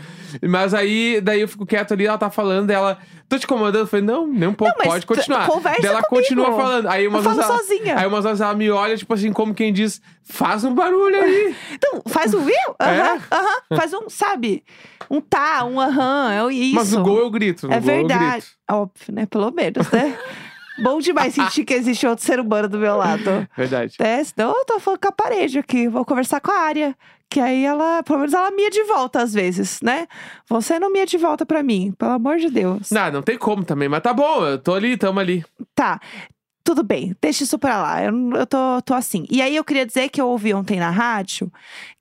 Mas 0.48 0.74
aí, 0.74 1.20
daí 1.22 1.42
eu 1.42 1.48
fico 1.48 1.66
quieto 1.66 1.94
ali, 1.94 2.06
ela 2.06 2.18
tá 2.18 2.30
falando, 2.30 2.70
ela. 2.70 3.00
Tô 3.28 3.40
te 3.40 3.46
incomodando? 3.46 3.82
Eu 3.84 3.88
falei, 3.88 4.06
não, 4.06 4.28
nem 4.28 4.50
um 4.50 4.54
pouco, 4.54 4.72
Não, 4.74 4.78
mas 4.80 4.88
pode 4.94 5.06
tu- 5.06 5.16
continuar. 5.16 5.48
conversa 5.48 5.82
Daí 5.82 5.90
ela 5.92 6.04
comigo. 6.04 6.24
continua 6.28 6.52
falando. 6.56 6.88
Aí 6.88 7.08
umas 7.08 7.20
Eu 7.20 7.32
falo 7.32 7.36
vezes 7.38 7.50
ela- 7.50 7.60
sozinha. 7.60 7.98
Aí 7.98 8.06
umas 8.08 8.24
vezes 8.26 8.42
ela 8.42 8.54
me 8.54 8.70
olha, 8.70 8.96
tipo 8.98 9.14
assim, 9.14 9.32
como 9.34 9.54
quem 9.56 9.72
diz, 9.74 10.02
faz 10.24 10.64
um 10.64 10.76
barulho 10.76 11.20
aí. 11.20 11.56
Então, 11.74 12.02
faz 12.08 12.34
um 12.34 12.44
will? 12.44 12.76
É? 12.80 12.86
Aham, 12.86 13.20
aham. 13.32 13.78
Faz 13.78 13.94
um, 13.94 14.10
sabe? 14.10 14.64
Um 15.10 15.20
tá, 15.22 15.64
um 15.64 15.80
aham, 15.80 16.32
é 16.50 16.54
isso. 16.54 16.76
Mas 16.76 16.92
no 16.92 17.02
gol 17.04 17.20
eu 17.20 17.30
grito. 17.32 17.68
No 17.68 17.74
É 17.74 17.80
gol 17.80 17.90
eu 17.90 17.98
verdade. 18.08 18.32
grito. 18.34 18.48
Óbvio, 18.72 19.14
né? 19.16 19.26
Pelo 19.26 19.52
menos, 19.52 19.90
né? 19.90 20.16
Bom 20.84 21.00
demais 21.00 21.34
sentir 21.34 21.64
que 21.66 21.74
existe 21.74 22.06
outro 22.08 22.26
ser 22.26 22.40
humano 22.40 22.68
do 22.68 22.78
meu 22.80 22.96
lado. 22.98 23.48
Verdade. 23.56 23.96
É, 24.00 24.24
senão 24.24 24.56
eu 24.58 24.66
tô 24.66 24.80
falando 24.80 25.00
com 25.00 25.08
a 25.08 25.12
parede 25.12 25.60
aqui. 25.60 25.88
Vou 25.88 26.04
conversar 26.06 26.40
com 26.42 26.52
a 26.52 26.60
área. 26.60 26.96
Que 27.32 27.40
aí 27.40 27.64
ela, 27.64 28.04
pelo 28.04 28.20
menos 28.20 28.34
ela 28.34 28.52
mia 28.52 28.70
de 28.70 28.84
volta 28.84 29.22
às 29.22 29.34
vezes, 29.34 29.80
né? 29.82 30.06
Você 30.50 30.78
não 30.78 30.92
mia 30.92 31.06
de 31.06 31.18
volta 31.18 31.46
pra 31.46 31.64
mim, 31.64 31.94
pelo 31.98 32.12
amor 32.12 32.38
de 32.40 32.50
Deus. 32.50 32.92
Não, 32.92 33.10
não 33.10 33.22
tem 33.22 33.38
como 33.38 33.64
também, 33.64 33.88
mas 33.88 34.02
tá 34.02 34.14
bom, 34.14 34.46
eu 34.46 34.60
tô 34.60 34.74
ali, 34.74 34.98
tamo 34.98 35.18
ali. 35.18 35.42
Tá. 35.74 35.98
Tudo 36.64 36.84
bem, 36.84 37.16
deixa 37.22 37.44
isso 37.44 37.58
pra 37.58 37.82
lá. 37.82 38.04
Eu, 38.04 38.14
eu 38.36 38.46
tô, 38.46 38.82
tô 38.84 38.94
assim. 38.94 39.26
E 39.30 39.42
aí 39.42 39.56
eu 39.56 39.64
queria 39.64 39.86
dizer 39.86 40.10
que 40.10 40.22
eu 40.22 40.28
ouvi 40.28 40.54
ontem 40.54 40.80
na 40.80 40.90
rádio 40.90 41.52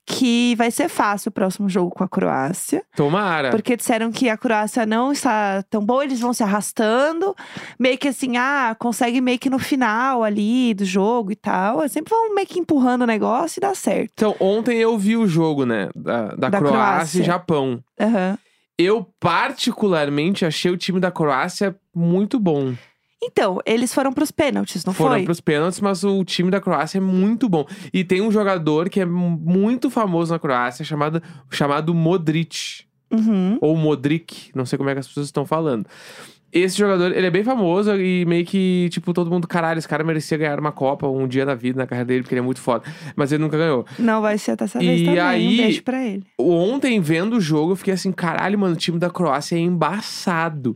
que 0.05 0.55
vai 0.55 0.69
ser 0.71 0.89
fácil 0.89 1.29
o 1.29 1.31
próximo 1.31 1.69
jogo 1.69 1.89
com 1.91 2.03
a 2.03 2.07
Croácia. 2.07 2.83
Tomara. 2.95 3.49
Porque 3.49 3.77
disseram 3.77 4.11
que 4.11 4.29
a 4.29 4.37
Croácia 4.37 4.85
não 4.85 5.11
está 5.11 5.63
tão 5.69 5.85
boa, 5.85 6.03
eles 6.03 6.19
vão 6.19 6.33
se 6.33 6.43
arrastando. 6.43 7.35
Meio 7.79 7.97
que 7.97 8.09
assim, 8.09 8.35
ah, 8.35 8.75
consegue 8.77 9.21
meio 9.21 9.39
que 9.39 9.49
no 9.49 9.57
final 9.59 10.23
ali 10.23 10.73
do 10.73 10.83
jogo 10.83 11.31
e 11.31 11.35
tal. 11.35 11.79
Eles 11.79 11.91
sempre 11.91 12.09
vão 12.09 12.35
meio 12.35 12.47
que 12.47 12.59
empurrando 12.59 13.03
o 13.03 13.07
negócio 13.07 13.59
e 13.59 13.61
dá 13.61 13.73
certo. 13.73 14.11
Então, 14.13 14.35
ontem 14.39 14.77
eu 14.77 14.97
vi 14.97 15.15
o 15.15 15.27
jogo, 15.27 15.65
né? 15.65 15.89
Da, 15.95 16.35
da, 16.35 16.49
Da 16.49 16.57
Croácia, 16.59 16.71
Croácia. 16.71 17.21
e 17.21 17.23
Japão. 17.23 17.83
Aham. 17.99 18.37
Eu, 18.77 19.07
particularmente, 19.19 20.45
achei 20.45 20.71
o 20.71 20.77
time 20.77 20.99
da 20.99 21.11
Croácia 21.11 21.75
muito 21.93 22.39
bom. 22.39 22.73
Então, 23.23 23.59
eles 23.65 23.93
foram 23.93 24.11
pros 24.11 24.31
pênaltis, 24.31 24.83
não 24.83 24.93
Foram 24.93 25.15
foi? 25.15 25.23
pros 25.25 25.39
pênaltis, 25.39 25.79
mas 25.79 26.03
o 26.03 26.23
time 26.25 26.49
da 26.49 26.59
Croácia 26.59 26.97
é 26.97 27.01
muito 27.01 27.47
bom. 27.47 27.65
E 27.93 28.03
tem 28.03 28.19
um 28.21 28.31
jogador 28.31 28.89
que 28.89 28.99
é 28.99 29.05
muito 29.05 29.91
famoso 29.91 30.33
na 30.33 30.39
Croácia, 30.39 30.83
chamado, 30.83 31.21
chamado 31.49 31.93
Modric. 31.93 32.83
Uhum. 33.11 33.59
Ou 33.61 33.75
Modric, 33.75 34.51
não 34.55 34.65
sei 34.65 34.77
como 34.77 34.89
é 34.89 34.93
que 34.93 34.99
as 34.99 35.07
pessoas 35.07 35.27
estão 35.27 35.45
falando. 35.45 35.85
Esse 36.53 36.77
jogador, 36.77 37.15
ele 37.15 37.25
é 37.25 37.29
bem 37.29 37.43
famoso 37.43 37.95
e 37.95 38.25
meio 38.25 38.45
que, 38.45 38.89
tipo, 38.91 39.13
todo 39.13 39.31
mundo, 39.31 39.47
caralho, 39.47 39.77
esse 39.79 39.87
cara 39.87 40.03
merecia 40.03 40.37
ganhar 40.37 40.59
uma 40.59 40.71
Copa 40.71 41.07
um 41.07 41.25
dia 41.27 41.45
na 41.45 41.55
vida, 41.55 41.77
na 41.79 41.87
carreira 41.87 42.05
dele, 42.07 42.21
porque 42.23 42.33
ele 42.35 42.39
é 42.41 42.43
muito 42.43 42.59
foda. 42.59 42.83
Mas 43.15 43.31
ele 43.31 43.41
nunca 43.41 43.57
ganhou. 43.57 43.85
Não 43.97 44.21
vai 44.21 44.37
ser 44.37 44.55
dessa 44.57 44.77
vez 44.79 45.01
E 45.01 45.05
também. 45.05 45.19
aí- 45.19 45.53
Um 45.53 45.57
beijo 45.57 45.83
pra 45.83 46.03
ele. 46.03 46.23
Ontem, 46.37 46.99
vendo 46.99 47.37
o 47.37 47.41
jogo, 47.41 47.71
eu 47.71 47.75
fiquei 47.77 47.93
assim, 47.93 48.11
caralho, 48.11 48.59
mano, 48.59 48.73
o 48.73 48.77
time 48.77 48.99
da 48.99 49.09
Croácia 49.09 49.55
é 49.55 49.59
embaçado. 49.59 50.75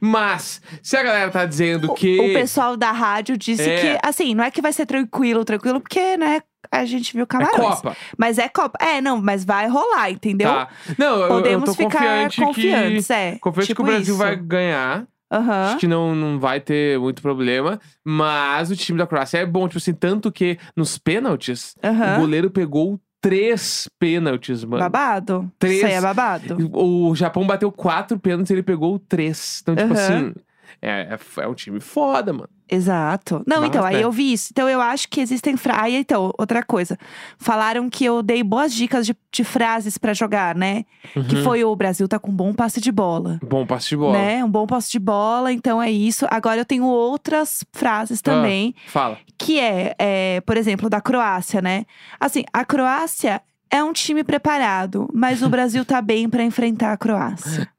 Mas, 0.00 0.60
se 0.82 0.96
a 0.96 1.02
galera 1.02 1.30
tá 1.30 1.46
dizendo 1.46 1.90
O- 1.92 1.94
que. 1.94 2.18
O 2.20 2.32
pessoal 2.34 2.76
da 2.76 2.92
rádio 2.92 3.38
disse 3.38 3.62
É. 3.70 3.76
que, 3.98 4.06
assim, 4.06 4.34
não 4.34 4.44
é 4.44 4.50
que 4.50 4.60
vai 4.60 4.72
ser 4.72 4.84
tranquilo, 4.84 5.44
tranquilo, 5.44 5.80
porque, 5.80 6.16
né, 6.18 6.42
a 6.70 6.84
gente 6.84 7.14
viu 7.14 7.22
É 7.22 7.26
camarões. 7.26 7.76
Copa. 7.76 7.96
Mas 8.18 8.36
é 8.38 8.48
Copa. 8.48 8.78
É, 8.84 9.00
não, 9.00 9.16
mas 9.22 9.44
vai 9.44 9.66
rolar, 9.68 10.10
entendeu? 10.10 10.48
Tá. 10.50 10.68
Não, 10.98 11.20
eu- 11.22 11.28
Podemos 11.28 11.68
eu 11.70 11.74
tô 11.74 11.82
ficar 11.82 11.98
confiante 12.00 12.40
confiantes, 12.42 13.06
que. 13.06 13.12
é. 13.14 13.38
Confiante 13.40 13.66
tipo 13.68 13.82
que 13.82 13.88
o 13.88 13.92
Brasil 13.92 14.14
isso. 14.14 14.22
vai 14.22 14.36
ganhar. 14.36 15.06
Aham. 15.34 15.64
Acho 15.66 15.78
que 15.78 15.88
não, 15.88 16.14
não 16.14 16.38
vai 16.38 16.60
ter 16.60 16.98
muito 16.98 17.20
problema. 17.20 17.80
Mas 18.04 18.70
o 18.70 18.76
time 18.76 18.98
da 18.98 19.06
Croácia 19.06 19.38
é 19.38 19.46
bom, 19.46 19.66
tipo 19.66 19.78
assim, 19.78 19.92
tanto 19.94 20.30
que 20.30 20.58
nos 20.76 20.98
pênaltis, 20.98 21.74
Aham. 21.82 22.14
o 22.14 22.20
goleiro 22.20 22.50
pegou 22.50 23.00
três 23.20 23.88
pênaltis, 23.98 24.64
mano. 24.64 24.82
Babado. 24.82 25.50
Três. 25.58 25.78
Isso 25.78 25.86
aí 25.86 25.92
é 25.94 26.00
babado. 26.00 26.56
O 26.72 27.14
Japão 27.14 27.46
bateu 27.46 27.72
quatro 27.72 28.18
pênaltis 28.18 28.50
ele 28.50 28.62
pegou 28.62 28.98
três. 28.98 29.60
Então, 29.62 29.74
tipo 29.74 29.92
Aham. 29.92 30.02
assim, 30.02 30.34
é, 30.82 31.14
é, 31.14 31.18
é 31.42 31.48
um 31.48 31.54
time 31.54 31.80
foda, 31.80 32.32
mano. 32.32 32.48
Exato. 32.70 33.42
Não, 33.46 33.60
Mas, 33.60 33.68
então, 33.68 33.84
aí 33.84 33.96
né? 33.96 34.04
eu 34.04 34.10
vi 34.10 34.32
isso. 34.32 34.48
Então, 34.52 34.68
eu 34.68 34.80
acho 34.80 35.08
que 35.08 35.20
existem 35.20 35.56
frases. 35.56 35.82
Aí, 35.82 35.96
então, 35.96 36.32
outra 36.38 36.62
coisa. 36.62 36.98
Falaram 37.38 37.88
que 37.90 38.04
eu 38.04 38.22
dei 38.22 38.42
boas 38.42 38.72
dicas 38.72 39.04
de, 39.06 39.14
de 39.30 39.44
frases 39.44 39.98
pra 39.98 40.14
jogar, 40.14 40.54
né? 40.54 40.84
Que 41.12 41.36
Uhum. 41.36 41.44
foi 41.44 41.64
o 41.64 41.76
Brasil 41.76 42.08
tá 42.08 42.18
com 42.18 42.30
um 42.30 42.34
bom 42.34 42.52
passe 42.54 42.80
de 42.80 42.90
bola. 42.90 43.38
Bom 43.46 43.66
passe 43.66 43.90
de 43.90 43.96
bola. 43.96 44.12
Né? 44.18 44.44
Um 44.44 44.50
bom 44.50 44.66
passe 44.66 44.90
de 44.90 44.98
bola, 44.98 45.52
então 45.52 45.80
é 45.82 45.90
isso. 45.90 46.26
Agora 46.30 46.60
eu 46.60 46.64
tenho 46.64 46.84
outras 46.84 47.64
frases 47.72 48.20
também, 48.22 48.74
Fala. 48.88 49.18
que 49.38 49.60
é, 49.60 49.94
é, 49.98 50.40
por 50.40 50.56
exemplo, 50.56 50.88
da 50.88 51.00
Croácia, 51.00 51.60
né? 51.60 51.84
Assim, 52.18 52.44
a 52.52 52.64
Croácia 52.64 53.42
é 53.70 53.82
um 53.82 53.92
time 53.92 54.22
preparado, 54.22 55.08
mas 55.12 55.42
o 55.42 55.48
Brasil 55.48 55.84
tá 55.84 56.00
bem 56.00 56.28
pra 56.28 56.42
enfrentar 56.44 56.92
a 56.92 56.96
Croácia. 56.96 57.68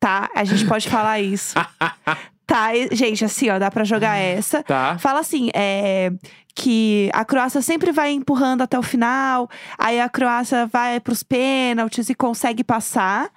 Tá? 0.00 0.28
A 0.34 0.42
gente 0.42 0.66
pode 0.66 0.88
falar 0.88 1.20
isso. 1.20 1.54
Tá, 2.46 2.70
gente, 2.92 3.24
assim, 3.24 3.48
ó, 3.50 3.58
dá 3.58 3.70
pra 3.70 3.84
jogar 3.84 4.16
essa. 4.16 4.62
Tá. 4.62 4.98
Fala 4.98 5.20
assim, 5.20 5.50
é, 5.54 6.12
que 6.54 7.08
a 7.14 7.24
Croácia 7.24 7.62
sempre 7.62 7.92
vai 7.92 8.10
empurrando 8.12 8.62
até 8.62 8.78
o 8.78 8.82
final, 8.82 9.48
aí 9.78 10.00
a 10.00 10.08
Croácia 10.08 10.66
vai 10.66 11.00
pros 11.00 11.22
pênaltis 11.22 12.10
e 12.10 12.14
consegue 12.14 12.62
passar. 12.64 13.30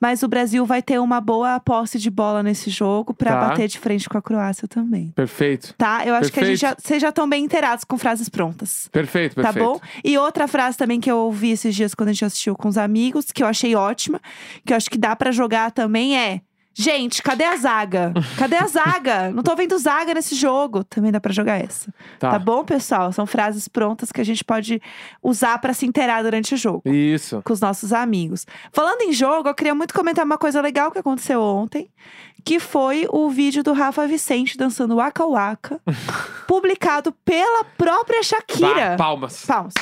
Mas 0.00 0.22
o 0.22 0.28
Brasil 0.28 0.66
vai 0.66 0.82
ter 0.82 0.98
uma 1.00 1.18
boa 1.20 1.58
posse 1.60 1.98
de 1.98 2.10
bola 2.10 2.42
nesse 2.42 2.68
jogo 2.68 3.14
pra 3.14 3.32
Tá. 3.32 3.48
bater 3.48 3.68
de 3.68 3.78
frente 3.78 4.06
com 4.08 4.18
a 4.18 4.22
Croácia 4.22 4.68
também. 4.68 5.10
Perfeito. 5.14 5.72
Tá? 5.78 6.04
Eu 6.04 6.14
acho 6.14 6.30
que 6.30 6.40
a 6.40 6.44
gente 6.44 6.58
já, 6.58 6.68
Perfeito. 6.70 6.86
vocês 6.88 7.00
já 7.02 7.08
estão 7.08 7.26
bem 7.28 7.42
inteirados 7.44 7.84
com 7.84 7.96
frases 7.96 8.28
prontas. 8.28 8.88
Perfeito, 8.92 9.36
Tá 9.36 9.44
perfeito. 9.52 9.64
bom? 9.66 9.80
E 10.04 10.18
outra 10.18 10.46
frase 10.46 10.76
também 10.76 11.00
que 11.00 11.10
eu 11.10 11.16
ouvi 11.18 11.52
esses 11.52 11.74
dias 11.74 11.94
quando 11.94 12.10
a 12.10 12.12
gente 12.12 12.24
assistiu 12.24 12.54
com 12.54 12.68
os 12.68 12.76
amigos, 12.76 13.26
que 13.32 13.42
eu 13.42 13.46
achei 13.46 13.74
ótima, 13.76 14.20
que 14.66 14.74
eu 14.74 14.76
acho 14.76 14.90
que 14.90 14.98
dá 14.98 15.14
pra 15.16 15.30
jogar 15.32 15.70
também 15.70 16.18
é. 16.18 16.40
Gente, 16.74 17.22
cadê 17.22 17.44
a 17.44 17.56
zaga? 17.56 18.12
Cadê 18.36 18.56
a 18.56 18.66
zaga? 18.66 19.30
Não 19.30 19.42
tô 19.44 19.54
vendo 19.54 19.78
zaga 19.78 20.12
nesse 20.12 20.34
jogo. 20.34 20.82
Também 20.82 21.12
dá 21.12 21.20
pra 21.20 21.32
jogar 21.32 21.62
essa. 21.62 21.92
Tá. 22.18 22.32
Tá 22.32 22.38
bom, 22.38 22.64
pessoal? 22.64 23.12
São 23.12 23.26
frases 23.26 23.68
prontas 23.68 24.10
que 24.10 24.20
a 24.20 24.24
gente 24.24 24.42
pode 24.42 24.82
usar 25.22 25.58
pra 25.58 25.72
se 25.72 25.86
inteirar 25.86 26.22
durante 26.22 26.52
o 26.54 26.56
jogo. 26.56 26.82
Isso. 26.88 27.40
Com 27.44 27.52
os 27.52 27.60
nossos 27.60 27.92
amigos. 27.92 28.44
Falando 28.72 29.02
em 29.02 29.12
jogo, 29.12 29.48
eu 29.48 29.54
queria 29.54 29.74
muito 29.74 29.94
comentar 29.94 30.24
uma 30.24 30.36
coisa 30.36 30.60
legal 30.60 30.90
que 30.90 30.98
aconteceu 30.98 31.40
ontem. 31.40 31.88
Que 32.44 32.58
foi 32.58 33.06
o 33.10 33.30
vídeo 33.30 33.62
do 33.62 33.72
Rafa 33.72 34.06
Vicente 34.06 34.58
dançando 34.58 34.96
Waka 34.96 35.24
Waka. 35.24 35.80
publicado 36.46 37.12
pela 37.24 37.64
própria 37.64 38.22
Shakira. 38.22 38.90
Bah, 38.90 38.96
palmas. 38.96 39.44
Palmas. 39.46 39.74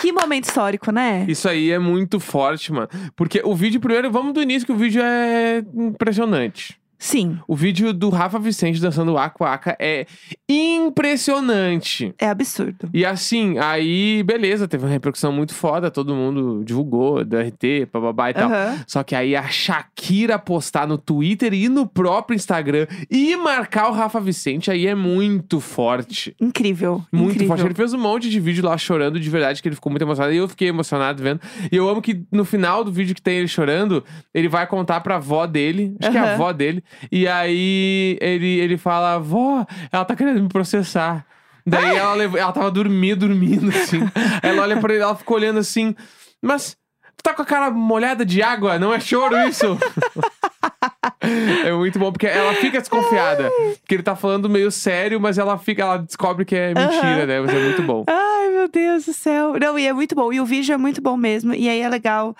Que 0.00 0.12
momento 0.12 0.44
histórico, 0.44 0.90
né? 0.90 1.24
Isso 1.28 1.48
aí 1.48 1.70
é 1.70 1.78
muito 1.78 2.20
forte, 2.20 2.72
mano. 2.72 2.88
Porque 3.16 3.40
o 3.44 3.54
vídeo, 3.54 3.80
primeiro, 3.80 4.10
vamos 4.10 4.32
do 4.32 4.42
início, 4.42 4.66
que 4.66 4.72
o 4.72 4.76
vídeo 4.76 5.02
é 5.02 5.64
impressionante. 5.74 6.78
Sim, 6.98 7.38
O 7.46 7.54
vídeo 7.54 7.92
do 7.92 8.08
Rafa 8.10 8.38
Vicente 8.38 8.80
dançando 8.80 9.16
Aqua 9.16 9.52
Aqua 9.54 9.76
é 9.78 10.06
impressionante. 10.48 12.12
é 12.18 12.26
absurdo. 12.26 12.90
E 12.92 13.04
assim, 13.04 13.56
aí, 13.58 14.22
beleza, 14.24 14.66
teve 14.66 14.84
uma 14.84 14.90
repercussão 14.90 15.30
muito 15.32 15.54
foda, 15.54 15.90
todo 15.90 16.14
mundo 16.14 16.62
divulgou, 16.64 17.24
do 17.24 17.36
RT, 17.38 17.88
bababá 17.92 18.30
e 18.30 18.34
tal. 18.34 18.50
Aham. 18.50 18.84
Só 18.86 19.02
que 19.02 19.14
aí 19.14 19.36
a 19.36 19.44
Shakira 19.48 20.38
postar 20.38 20.86
no 20.86 20.98
Twitter 20.98 21.54
e 21.54 21.68
no 21.68 21.86
próprio 21.86 22.34
Instagram 22.34 22.86
e 23.10 23.36
marcar 23.36 23.88
o 23.90 23.92
Rafa 23.92 24.20
Vicente 24.20 24.70
aí 24.70 24.86
é 24.86 24.94
muito 24.94 25.60
forte. 25.60 26.34
Incrível. 26.40 27.04
Muito 27.12 27.30
incrível. 27.36 27.48
forte. 27.48 27.64
Ele 27.64 27.74
fez 27.74 27.94
um 27.94 27.98
monte 27.98 28.28
de 28.28 28.40
vídeo 28.40 28.64
lá 28.64 28.76
chorando 28.76 29.20
de 29.20 29.30
verdade, 29.30 29.62
que 29.62 29.68
ele 29.68 29.76
ficou 29.76 29.90
muito 29.90 30.02
emocionado. 30.02 30.32
E 30.34 30.36
eu 30.38 30.48
fiquei 30.48 30.68
emocionado 30.68 31.22
vendo. 31.22 31.40
E 31.70 31.76
eu 31.76 31.88
amo 31.88 32.02
que 32.02 32.24
no 32.32 32.44
final 32.44 32.82
do 32.82 32.90
vídeo 32.90 33.14
que 33.14 33.22
tem 33.22 33.38
ele 33.38 33.48
chorando, 33.48 34.02
ele 34.34 34.48
vai 34.48 34.66
contar 34.66 35.00
pra 35.00 35.16
avó 35.16 35.46
dele. 35.46 35.96
Acho 36.00 36.10
que 36.10 36.16
é 36.16 36.20
a 36.20 36.34
avó 36.34 36.52
dele. 36.52 36.82
E 37.10 37.26
aí 37.28 38.18
ele, 38.20 38.58
ele 38.60 38.78
fala: 38.78 39.18
Vó, 39.18 39.64
ela 39.92 40.04
tá 40.04 40.16
querendo 40.16 40.42
me 40.42 40.48
processar. 40.48 41.24
Daí 41.66 41.96
ela, 41.96 42.14
levou, 42.14 42.38
ela 42.38 42.52
tava 42.52 42.70
dormindo, 42.70 43.26
dormindo, 43.28 43.68
assim. 43.68 44.00
Ela 44.42 44.62
olha 44.62 44.78
pra 44.78 44.94
ele, 44.94 45.02
ela 45.02 45.14
ficou 45.14 45.36
olhando 45.36 45.58
assim. 45.58 45.94
Mas 46.40 46.76
tu 47.16 47.22
tá 47.22 47.34
com 47.34 47.42
a 47.42 47.44
cara 47.44 47.70
molhada 47.70 48.24
de 48.24 48.42
água? 48.42 48.78
Não 48.78 48.92
é 48.94 49.00
choro 49.00 49.36
isso? 49.46 49.78
é 51.64 51.72
muito 51.72 51.98
bom, 51.98 52.10
porque 52.10 52.26
ela 52.26 52.54
fica 52.54 52.78
desconfiada. 52.80 53.50
Porque 53.80 53.94
ele 53.96 54.02
tá 54.02 54.16
falando 54.16 54.48
meio 54.48 54.70
sério, 54.70 55.20
mas 55.20 55.36
ela 55.36 55.58
fica, 55.58 55.82
ela 55.82 55.98
descobre 55.98 56.44
que 56.44 56.56
é 56.56 56.68
mentira, 56.68 57.18
Aham. 57.18 57.26
né? 57.26 57.40
Mas 57.40 57.54
é 57.54 57.58
muito 57.58 57.82
bom. 57.82 58.04
Ai, 58.08 58.48
meu 58.50 58.68
Deus 58.68 59.04
do 59.04 59.12
céu. 59.12 59.54
Não, 59.60 59.78
e 59.78 59.86
é 59.86 59.92
muito 59.92 60.14
bom. 60.14 60.32
E 60.32 60.40
o 60.40 60.46
vídeo 60.46 60.72
é 60.72 60.78
muito 60.78 61.00
bom 61.02 61.16
mesmo. 61.16 61.54
E 61.54 61.68
aí 61.68 61.80
é 61.80 61.88
legal 61.88 62.34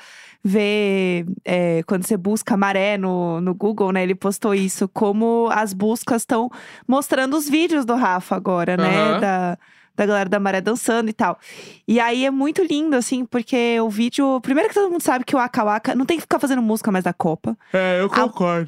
ver 0.49 1.26
é, 1.45 1.83
quando 1.85 2.07
você 2.07 2.17
busca 2.17 2.57
maré 2.57 2.97
no, 2.97 3.40
no 3.40 3.55
Google, 3.55 3.93
né? 3.93 4.02
Ele 4.02 4.14
postou 4.14 4.55
isso, 4.55 4.88
como 4.88 5.49
as 5.52 5.73
buscas 5.73 6.23
estão 6.23 6.50
mostrando 6.87 7.37
os 7.37 7.49
vídeos 7.49 7.85
do 7.85 7.95
Rafa 7.95 8.35
agora, 8.35 8.76
né? 8.76 9.02
Aham. 9.02 9.21
Da, 9.21 9.59
da 9.99 10.07
galera 10.07 10.28
da 10.28 10.38
maré 10.38 10.61
dançando 10.61 11.11
e 11.11 11.12
tal. 11.12 11.38
E 11.87 11.99
aí 11.99 12.25
é 12.25 12.31
muito 12.31 12.62
lindo, 12.62 12.95
assim, 12.95 13.25
porque 13.25 13.81
o 13.81 13.90
vídeo. 13.90 14.40
Primeiro 14.40 14.69
que 14.69 14.75
todo 14.75 14.90
mundo 14.90 15.02
sabe 15.02 15.25
que 15.25 15.35
o 15.35 15.38
Waka 15.38 15.64
Waka 15.64 15.95
não 15.95 16.07
tem 16.07 16.17
que 16.17 16.23
ficar 16.23 16.38
fazendo 16.38 16.62
música 16.62 16.93
mais 16.93 17.05
da 17.05 17.12
Copa. 17.12 17.57
É, 17.73 18.00
eu 18.00 18.11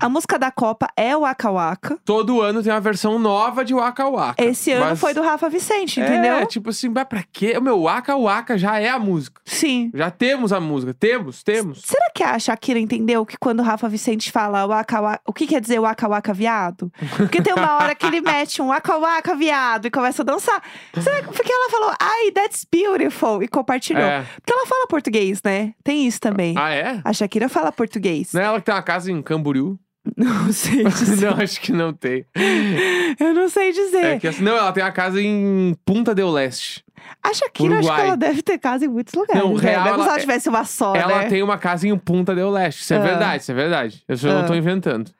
A 0.01 0.09
música 0.09 0.39
da 0.39 0.51
Copa 0.51 0.89
é 0.97 1.17
o 1.17 1.21
Waka 1.21 1.51
Waka. 1.51 1.99
Todo 2.05 2.41
ano 2.41 2.63
tem 2.63 2.73
uma 2.73 2.81
versão 2.81 3.19
nova 3.19 3.65
de 3.65 3.73
Waka 3.73 4.09
Waka. 4.09 4.43
Esse 4.43 4.73
ano 4.73 4.87
Mas- 4.87 5.01
foi 5.01 5.15
do 5.15 5.23
Rafa 5.23 5.49
Vicente, 5.49 6.01
entendeu? 6.01 6.35
É, 6.35 6.47
tipo 6.47 6.71
assim, 6.71 6.89
mas 6.89 7.05
pra 7.05 7.23
quê? 7.33 7.57
O 7.57 7.63
meu 7.63 7.83
Waka 7.83 8.17
Waka 8.17 8.59
já 8.59 8.79
é 8.79 8.89
a 8.89 8.99
música. 8.99 9.41
Sim. 9.45 9.91
Já 9.95 10.11
temos 10.11 10.53
a 10.53 10.59
música. 10.59 10.93
Temos, 10.93 11.43
temos. 11.45 11.83
Será 11.85 12.11
que 12.15 12.25
a 12.25 12.39
Shakira 12.39 12.79
entendeu 12.79 13.25
que 13.25 13.37
quando 13.39 13.61
o 13.61 13.63
Rafa 13.63 13.89
Vicente 13.89 14.33
fala 14.33 14.67
waka, 14.67 15.01
waka, 15.01 15.23
o 15.27 15.33
que 15.33 15.47
quer 15.47 15.61
dizer 15.61 15.79
waka 15.79 16.09
waka 16.09 16.33
viado? 16.33 16.91
Porque 17.17 17.41
tem 17.41 17.55
uma 17.55 17.77
hora 17.77 17.95
que 17.95 18.05
ele 18.07 18.21
mete 18.21 18.61
um 18.61 18.69
waka 18.69 18.97
waka 18.97 19.35
viado 19.35 19.87
e 19.87 19.91
começa 19.91 20.23
a 20.23 20.25
dançar. 20.25 20.63
Será 21.01 21.20
que, 21.23 21.33
porque 21.33 21.53
ela 21.53 21.71
falou, 21.71 21.95
ai, 22.01 22.31
that's 22.33 22.67
beautiful, 22.71 23.43
e 23.43 23.49
compartilhou. 23.49 24.03
É. 24.03 24.23
Porque 24.37 24.53
ela 24.53 24.67
fala 24.67 24.87
português, 24.87 25.43
né? 25.43 25.75
Tem 25.85 26.07
isso 26.07 26.21
também. 26.21 26.55
Ah, 26.59 26.73
é? 26.73 27.01
A 27.05 27.13
Shakira 27.13 27.49
fala 27.49 27.71
português. 27.73 28.33
Não 28.33 28.41
é 28.41 28.45
ela 28.45 28.59
que 28.59 28.67
tem 28.67 28.75
uma 28.75 28.83
casa 28.83 29.11
em 29.11 29.21
Camboriú? 29.23 29.79
Não 30.17 30.51
sei 30.53 30.85
dizer. 30.89 31.31
não, 31.31 31.43
acho 31.43 31.61
que 31.61 31.73
não 31.73 31.93
tem. 31.93 32.25
Eu 33.21 33.35
não 33.35 33.49
sei 33.51 33.71
dizer. 33.71 34.05
É 34.05 34.19
que, 34.19 34.27
assim, 34.29 34.43
não, 34.43 34.57
ela 34.57 34.73
tem 34.73 34.83
uma 34.83 34.91
casa 34.93 35.21
em 35.21 35.77
Punta 35.85 36.15
del 36.15 36.31
Leste. 36.31 36.83
A 37.23 37.35
Shakira, 37.35 37.75
acho 37.75 37.83
que 37.83 37.87
Uruguai. 37.89 38.07
ela 38.07 38.17
deve 38.17 38.43
ter 38.43 38.59
casa 38.59 38.87
em 38.87 38.89
muitos 38.89 39.13
lugares. 39.13 39.43
Não, 39.43 39.55
né? 39.55 39.61
real, 39.63 39.87
é 39.87 39.91
como 39.91 40.03
se 40.03 40.09
ela- 40.09 40.13
ela 40.13 40.21
tivesse 40.21 40.49
uma 40.49 40.65
só, 40.65 40.95
ela 40.97 41.19
né? 41.19 41.29
tem 41.29 41.43
uma 41.43 41.59
casa 41.59 41.87
em 41.87 41.97
Punta 41.99 42.35
del 42.35 42.51
Leste. 42.51 42.81
Isso 42.83 42.95
é 42.95 42.97
Ah. 42.97 43.01
verdade, 43.01 43.43
isso 43.43 43.53
é 43.53 43.55
verdade. 43.55 44.03
Eu 44.09 44.17
só 44.17 44.29
não 44.29 44.41
Ah. 44.41 44.45
tô 44.45 44.55
inventando. 44.55 45.11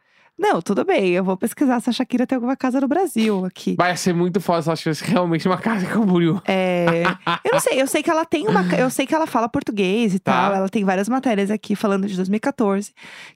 Não, 0.41 0.63
tudo 0.63 0.85
bem. 0.87 1.11
Eu 1.11 1.23
vou 1.23 1.37
pesquisar 1.37 1.81
se 1.81 1.91
a 1.91 1.93
Shakira 1.93 2.27
tem 2.27 2.37
alguma 2.37 2.57
casa 2.57 2.81
no 2.81 2.89
Brasil 2.89 3.45
aqui. 3.45 3.75
Vai 3.77 3.95
ser 3.97 4.15
muito 4.15 4.41
foda 4.41 4.63
se 4.63 4.69
ela 4.71 4.77
tivesse 4.77 5.05
realmente 5.05 5.47
uma 5.47 5.59
casa 5.59 5.85
em 5.85 5.89
Camboriú. 5.89 6.41
É, 6.47 7.03
eu 7.45 7.53
não 7.53 7.61
sei, 7.61 7.81
eu 7.83 7.87
sei 7.87 8.03
que 8.03 8.11
ela 8.11 8.25
tem 8.25 8.49
uma. 8.49 8.63
Eu 8.75 8.89
sei 8.89 9.07
que 9.07 9.15
ela 9.15 9.27
fala 9.27 9.49
português 9.51 10.15
e 10.15 10.19
Tá. 10.19 10.33
tal. 10.33 10.55
Ela 10.55 10.69
tem 10.71 10.83
várias 10.83 11.09
matérias 11.11 11.51
aqui 11.51 11.77
falando 11.77 12.07
de 12.07 12.17
2014, 12.17 12.95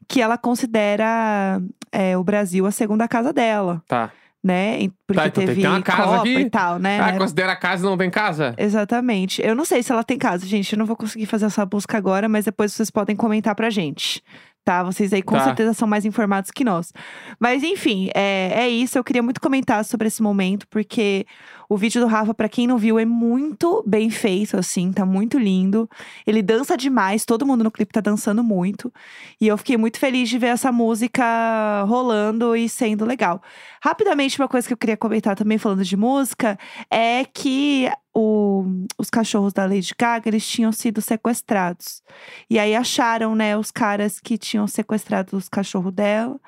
que 0.09 0.23
ela 0.23 0.39
considera 0.39 1.61
é, 1.93 2.17
o 2.17 2.25
Brasil 2.25 2.65
a 2.67 2.71
segunda 2.71 3.07
casa 3.07 3.33
dela, 3.35 3.83
Tá. 3.87 4.11
né? 4.43 4.89
Porque 5.07 5.21
Tá, 5.21 5.27
então 5.29 5.45
tem 5.45 5.47
teve 5.49 5.61
ter 5.61 5.69
uma 5.69 5.83
casa 5.83 6.03
Copa 6.05 6.21
aqui. 6.21 6.39
e 6.39 6.51
tal, 6.51 6.79
né? 6.79 7.01
Ah, 7.01 7.19
considera 7.19 7.55
casa 7.55 7.87
e 7.87 7.91
não 7.91 7.99
tem 7.99 8.09
casa? 8.11 8.55
Exatamente. 8.57 9.43
Eu 9.45 9.55
não 9.55 9.65
sei 9.67 9.83
se 9.83 9.93
ela 9.93 10.03
tem 10.03 10.17
casa, 10.19 10.47
gente. 10.47 10.73
Eu 10.73 10.79
não 10.79 10.87
vou 10.87 10.97
conseguir 10.97 11.27
fazer 11.27 11.45
essa 11.47 11.65
busca 11.67 11.99
agora, 11.99 12.29
mas 12.31 12.47
depois 12.47 12.73
vocês 12.73 12.91
podem 12.91 13.15
comentar 13.15 13.55
pra 13.55 13.69
gente. 13.69 14.23
Tá? 14.65 14.83
Vocês 14.83 15.13
aí 15.13 15.23
com 15.23 15.37
Tá. 15.37 15.45
certeza 15.45 15.75
são 15.75 15.87
mais 15.87 16.05
informados 16.07 16.51
que 16.51 16.65
nós. 16.65 16.91
Mas 17.39 17.63
enfim, 17.63 18.09
é, 18.15 18.51
é 18.63 18.69
isso. 18.69 18.97
Eu 18.97 19.05
queria 19.05 19.23
muito 19.23 19.41
comentar 19.41 19.85
sobre 19.85 20.09
esse 20.09 20.23
momento, 20.23 20.67
porque 20.69 21.27
O 21.75 21.77
vídeo 21.77 22.01
do 22.01 22.07
Rafa, 22.07 22.33
pra 22.33 22.49
quem 22.49 22.69
não 22.69 22.79
viu, 22.79 23.01
é 23.01 23.05
muito 23.05 23.83
bem 23.85 24.09
feito, 24.09 24.57
assim, 24.57 24.93
tá 24.93 25.05
muito 25.05 25.37
lindo. 25.37 25.91
Ele 26.25 26.41
dança 26.41 26.77
demais, 26.77 27.25
todo 27.25 27.45
mundo 27.45 27.65
no 27.65 27.71
clipe 27.71 27.93
tá 27.93 28.01
dançando 28.01 28.45
muito. 28.45 28.93
E 29.41 29.49
eu 29.49 29.59
fiquei 29.59 29.77
muito 29.77 29.99
feliz 29.99 30.29
de 30.29 30.39
ver 30.39 30.47
essa 30.49 30.71
música 30.71 31.83
rolando 31.89 32.55
e 32.55 32.69
sendo 32.69 33.05
legal. 33.05 33.43
Rapidamente, 33.83 34.41
uma 34.41 34.47
coisa 34.47 34.69
que 34.69 34.73
eu 34.73 34.77
queria 34.79 34.97
comentar 34.97 35.35
também 35.35 35.59
falando 35.59 35.83
de 35.85 35.97
música 35.97 36.57
é 36.89 37.25
que 37.25 37.91
o- 38.15 38.85
os 38.97 39.11
cachorros 39.11 39.53
da 39.53 39.65
Lady 39.67 39.93
Gaga 39.99 40.29
eles 40.29 40.47
tinham 40.47 40.71
sido 40.71 41.01
sequestrados. 41.03 42.03
E 42.49 42.57
aí 42.57 42.77
acharam, 42.77 43.35
né, 43.35 43.57
os 43.59 43.73
caras 43.73 44.21
que 44.21 44.39
tinham 44.39 44.69
sequestrado 44.69 45.37
os 45.37 45.49
cachorros 45.49 45.93
dela. 45.93 46.39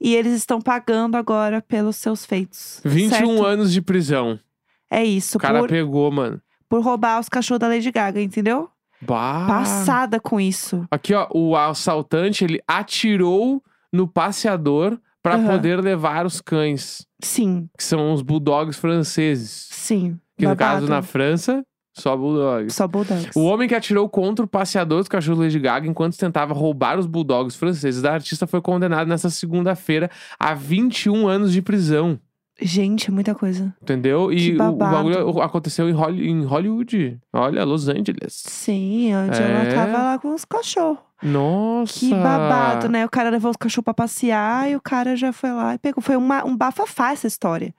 E 0.00 0.16
eles 0.16 0.32
estão 0.34 0.60
pagando 0.60 1.16
agora 1.16 1.62
pelos 1.62 1.94
seus 1.94 2.26
feitos. 2.26 2.80
21 2.84 3.08
certo? 3.10 3.44
anos 3.46 3.72
de 3.72 3.80
prisão. 3.80 4.38
É 4.94 5.04
isso, 5.04 5.36
O 5.38 5.40
cara 5.40 5.58
por, 5.60 5.68
pegou, 5.68 6.10
mano. 6.10 6.40
por 6.68 6.82
roubar 6.82 7.18
os 7.20 7.28
cachorros 7.28 7.58
da 7.60 7.68
Lady 7.68 7.90
Gaga, 7.90 8.20
entendeu? 8.20 8.68
Bah. 9.02 9.44
Passada 9.46 10.20
com 10.20 10.40
isso. 10.40 10.86
Aqui, 10.90 11.12
ó, 11.14 11.26
o 11.34 11.56
assaltante, 11.56 12.44
ele 12.44 12.60
atirou 12.66 13.62
no 13.92 14.06
passeador 14.08 14.98
pra 15.22 15.34
Aham. 15.34 15.46
poder 15.48 15.80
levar 15.80 16.24
os 16.26 16.40
cães, 16.40 17.06
Sim, 17.22 17.68
que 17.76 17.82
são 17.84 18.12
os 18.12 18.22
bulldogs 18.22 18.76
franceses. 18.78 19.68
sim. 19.70 20.18
Que 20.36 20.44
no 20.44 20.50
babado. 20.54 20.80
caso, 20.80 20.86
na 20.88 21.00
França, 21.00 21.64
só 21.96 22.16
bulldogs. 22.16 22.74
Só 22.74 22.88
bulldogs. 22.88 23.30
O 23.36 23.44
homem 23.44 23.68
que 23.68 23.74
atirou 23.74 24.08
contra 24.08 24.44
o 24.44 24.48
passeador 24.48 24.98
dos 24.98 25.08
cachorros 25.08 25.38
Lady 25.44 25.58
Gaga 25.60 25.86
enquanto 25.86 26.16
tentava 26.18 26.52
roubar 26.52 26.98
os 26.98 27.06
bulldogs 27.06 27.54
franceses 27.56 28.02
da 28.02 28.12
artista 28.14 28.46
foi 28.46 28.60
condenado 28.60 29.06
nesta 29.06 29.30
segunda-feira 29.30 30.10
a 30.38 30.54
21 30.54 31.28
anos 31.28 31.52
de 31.52 31.62
prisão. 31.62 32.18
Gente, 32.60 33.08
é 33.08 33.12
muita 33.12 33.34
coisa. 33.34 33.74
Entendeu? 33.82 34.32
E 34.32 34.56
o, 34.56 34.62
o 34.68 34.72
bagulho 34.76 35.40
aconteceu 35.42 35.88
em, 35.88 35.92
Holly- 35.92 36.28
em 36.28 36.44
Hollywood. 36.44 37.18
Olha, 37.32 37.64
Los 37.64 37.88
Angeles. 37.88 38.32
Sim, 38.46 39.14
onde 39.14 39.36
ela 39.40 39.64
É? 39.64 39.74
tava 39.74 39.98
lá 39.98 40.18
com 40.18 40.32
os 40.34 40.44
cachorros. 40.44 40.98
Nossa! 41.24 42.00
Que 42.00 42.10
babado, 42.10 42.88
né? 42.88 43.04
O 43.04 43.08
cara 43.08 43.30
levou 43.30 43.50
os 43.50 43.56
cachorros 43.56 43.84
pra 43.84 43.94
passear 43.94 44.70
e 44.70 44.76
o 44.76 44.80
cara 44.80 45.16
já 45.16 45.32
foi 45.32 45.50
lá 45.50 45.74
e 45.74 45.78
pegou. 45.78 46.02
Foi 46.02 46.16
uma, 46.16 46.44
um 46.44 46.54
bafafá 46.54 47.12
essa 47.12 47.26
história. 47.26 47.74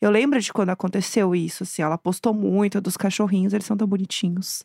Eu 0.00 0.10
lembro 0.10 0.38
de 0.38 0.52
quando 0.52 0.68
aconteceu 0.68 1.34
isso, 1.34 1.62
assim. 1.62 1.80
Ela 1.80 1.96
postou 1.96 2.34
muito 2.34 2.78
dos 2.78 2.98
cachorrinhos, 2.98 3.54
eles 3.54 3.64
são 3.64 3.76
tão 3.76 3.88
bonitinhos. 3.88 4.64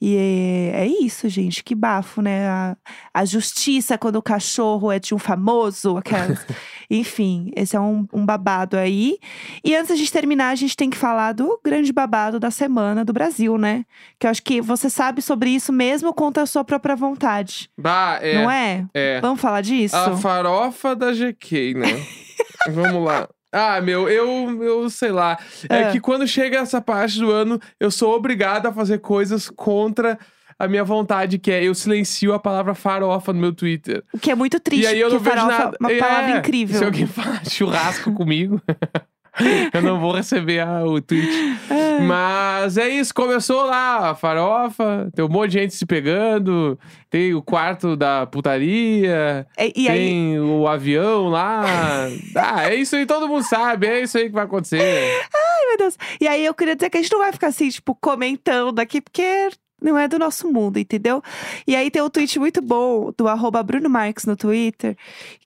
E 0.00 0.16
é, 0.16 0.82
é 0.82 0.86
isso, 0.86 1.28
gente. 1.28 1.62
Que 1.62 1.74
bafo, 1.74 2.20
né? 2.20 2.48
A, 2.48 2.76
a 3.14 3.24
justiça 3.24 3.96
quando 3.96 4.16
o 4.16 4.22
cachorro 4.22 4.90
é 4.90 4.98
de 4.98 5.14
um 5.14 5.18
famoso, 5.18 5.96
aquelas. 5.96 6.44
Enfim, 6.90 7.52
esse 7.54 7.76
é 7.76 7.80
um, 7.80 8.04
um 8.12 8.26
babado 8.26 8.76
aí. 8.76 9.18
E 9.64 9.76
antes 9.76 9.90
da 9.90 9.96
gente 9.96 10.12
terminar, 10.12 10.50
a 10.50 10.56
gente 10.56 10.76
tem 10.76 10.90
que 10.90 10.96
falar 10.96 11.32
do 11.32 11.60
grande 11.64 11.92
babado 11.92 12.40
da 12.40 12.50
semana 12.50 13.04
do 13.04 13.12
Brasil, 13.12 13.56
né? 13.56 13.84
Que 14.18 14.26
eu 14.26 14.30
acho 14.30 14.42
que 14.42 14.60
você 14.60 14.90
sabe 14.90 15.22
sobre 15.22 15.50
isso 15.50 15.72
mesmo 15.72 16.12
contra 16.12 16.42
a 16.42 16.46
sua 16.46 16.64
própria 16.64 16.96
vontade. 16.96 17.59
Bah, 17.78 18.18
é. 18.22 18.34
Não 18.42 18.50
é? 18.50 18.86
É. 18.94 19.20
Vamos 19.20 19.40
falar 19.40 19.60
disso? 19.60 19.96
A 19.96 20.16
farofa 20.16 20.94
da 20.96 21.12
GK, 21.12 21.74
né? 21.74 21.88
Vamos 22.70 23.04
lá. 23.04 23.28
Ah, 23.52 23.80
meu, 23.80 24.08
eu, 24.08 24.62
eu 24.62 24.88
sei 24.90 25.10
lá. 25.10 25.36
É 25.68 25.84
Ah. 25.84 25.90
que 25.90 26.00
quando 26.00 26.26
chega 26.26 26.58
essa 26.58 26.80
parte 26.80 27.18
do 27.18 27.30
ano, 27.30 27.58
eu 27.80 27.90
sou 27.90 28.14
obrigado 28.14 28.66
a 28.66 28.72
fazer 28.72 28.98
coisas 28.98 29.50
contra 29.50 30.18
a 30.58 30.68
minha 30.68 30.84
vontade, 30.84 31.38
que 31.38 31.50
é 31.50 31.64
eu 31.64 31.74
silencio 31.74 32.32
a 32.34 32.38
palavra 32.38 32.74
farofa 32.74 33.32
no 33.32 33.40
meu 33.40 33.52
Twitter. 33.52 34.04
O 34.12 34.18
que 34.18 34.30
é 34.30 34.34
muito 34.34 34.60
triste, 34.60 34.84
e 34.84 34.86
aí 34.86 35.00
eu 35.00 35.10
não 35.10 35.18
vejo 35.18 35.34
farofa 35.36 35.58
nada. 35.64 35.76
é 35.80 35.82
uma 35.82 35.92
É, 35.92 35.98
palavra 35.98 36.38
incrível. 36.38 36.78
Se 36.78 36.84
alguém 36.84 37.06
falar 37.08 37.42
churrasco 37.48 38.12
comigo, 38.12 38.60
eu 39.72 39.82
não 39.82 39.98
vou 40.00 40.12
receber 40.12 40.60
a- 40.60 40.84
o 40.84 41.00
tweet. 41.00 41.28
Ah, 41.70 41.98
Mas 42.02 42.76
é 42.78 42.88
isso, 42.88 43.12
começou 43.14 43.64
lá 43.64 44.10
a 44.10 44.14
farofa, 44.14 45.10
tem 45.14 45.24
um 45.24 45.28
monte 45.28 45.52
de 45.52 45.58
gente 45.60 45.74
se 45.74 45.84
pegando, 45.86 46.78
tem 47.10 47.34
o 47.34 47.42
quarto 47.42 47.96
da 47.96 48.26
putaria, 48.26 49.46
é- 49.56 49.72
e 49.76 49.88
aí, 49.88 49.98
tem 49.98 50.40
o 50.40 50.66
avião 50.66 51.28
lá. 51.28 51.62
ah, 52.36 52.68
é 52.70 52.74
isso 52.74 52.96
aí, 52.96 53.06
todo 53.06 53.28
mundo 53.28 53.42
sabe, 53.42 53.86
é 53.86 54.02
isso 54.02 54.16
aí 54.18 54.24
que 54.26 54.34
vai 54.34 54.44
acontecer. 54.44 54.80
ai 54.82 55.66
meu 55.68 55.78
Deus. 55.78 55.96
E 56.20 56.26
aí 56.26 56.44
eu 56.44 56.54
queria 56.54 56.74
dizer 56.76 56.90
que 56.90 56.98
a 56.98 57.02
gente 57.02 57.12
não 57.12 57.20
vai 57.20 57.32
ficar 57.32 57.48
assim, 57.48 57.68
tipo, 57.68 57.94
comentando 57.94 58.78
aqui, 58.80 59.00
porque 59.00 59.48
não 59.82 59.96
é 59.96 60.06
do 60.06 60.18
nosso 60.18 60.50
mundo, 60.52 60.78
entendeu? 60.78 61.22
E 61.66 61.74
aí 61.74 61.90
tem 61.90 62.02
um 62.02 62.10
tweet 62.10 62.38
muito 62.38 62.60
bom 62.60 63.12
do 63.16 63.26
arroba 63.28 63.62
Bruno 63.62 63.88
Marques 63.88 64.26
no 64.26 64.36
Twitter, 64.36 64.96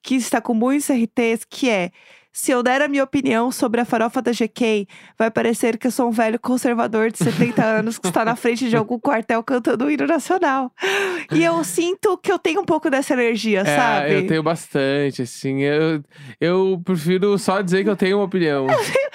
que 0.02 0.16
está 0.16 0.40
com 0.40 0.52
muitos 0.54 0.88
RTs, 0.90 1.44
que 1.48 1.68
é. 1.70 1.90
Se 2.36 2.50
eu 2.50 2.64
der 2.64 2.82
a 2.82 2.88
minha 2.88 3.04
opinião 3.04 3.52
sobre 3.52 3.80
a 3.80 3.84
farofa 3.84 4.20
da 4.20 4.32
GK, 4.32 4.88
vai 5.16 5.30
parecer 5.30 5.78
que 5.78 5.86
eu 5.86 5.90
sou 5.92 6.08
um 6.08 6.10
velho 6.10 6.36
conservador 6.40 7.12
de 7.12 7.18
70 7.18 7.62
anos 7.64 7.96
que 7.96 8.08
está 8.08 8.24
na 8.24 8.34
frente 8.34 8.68
de 8.68 8.76
algum 8.76 8.98
quartel 8.98 9.40
cantando 9.44 9.84
o 9.84 9.90
hino 9.90 10.04
nacional. 10.04 10.72
E 11.30 11.44
eu 11.44 11.62
sinto 11.62 12.18
que 12.18 12.32
eu 12.32 12.38
tenho 12.38 12.60
um 12.60 12.64
pouco 12.64 12.90
dessa 12.90 13.12
energia, 13.14 13.60
É, 13.60 13.76
sabe? 13.76 14.14
eu 14.14 14.26
tenho 14.26 14.42
bastante, 14.42 15.22
assim. 15.22 15.60
Eu, 15.62 16.02
eu 16.40 16.82
prefiro 16.84 17.38
só 17.38 17.62
dizer 17.62 17.84
que 17.84 17.90
eu 17.90 17.96
tenho 17.96 18.16
uma 18.18 18.24
opinião. 18.24 18.66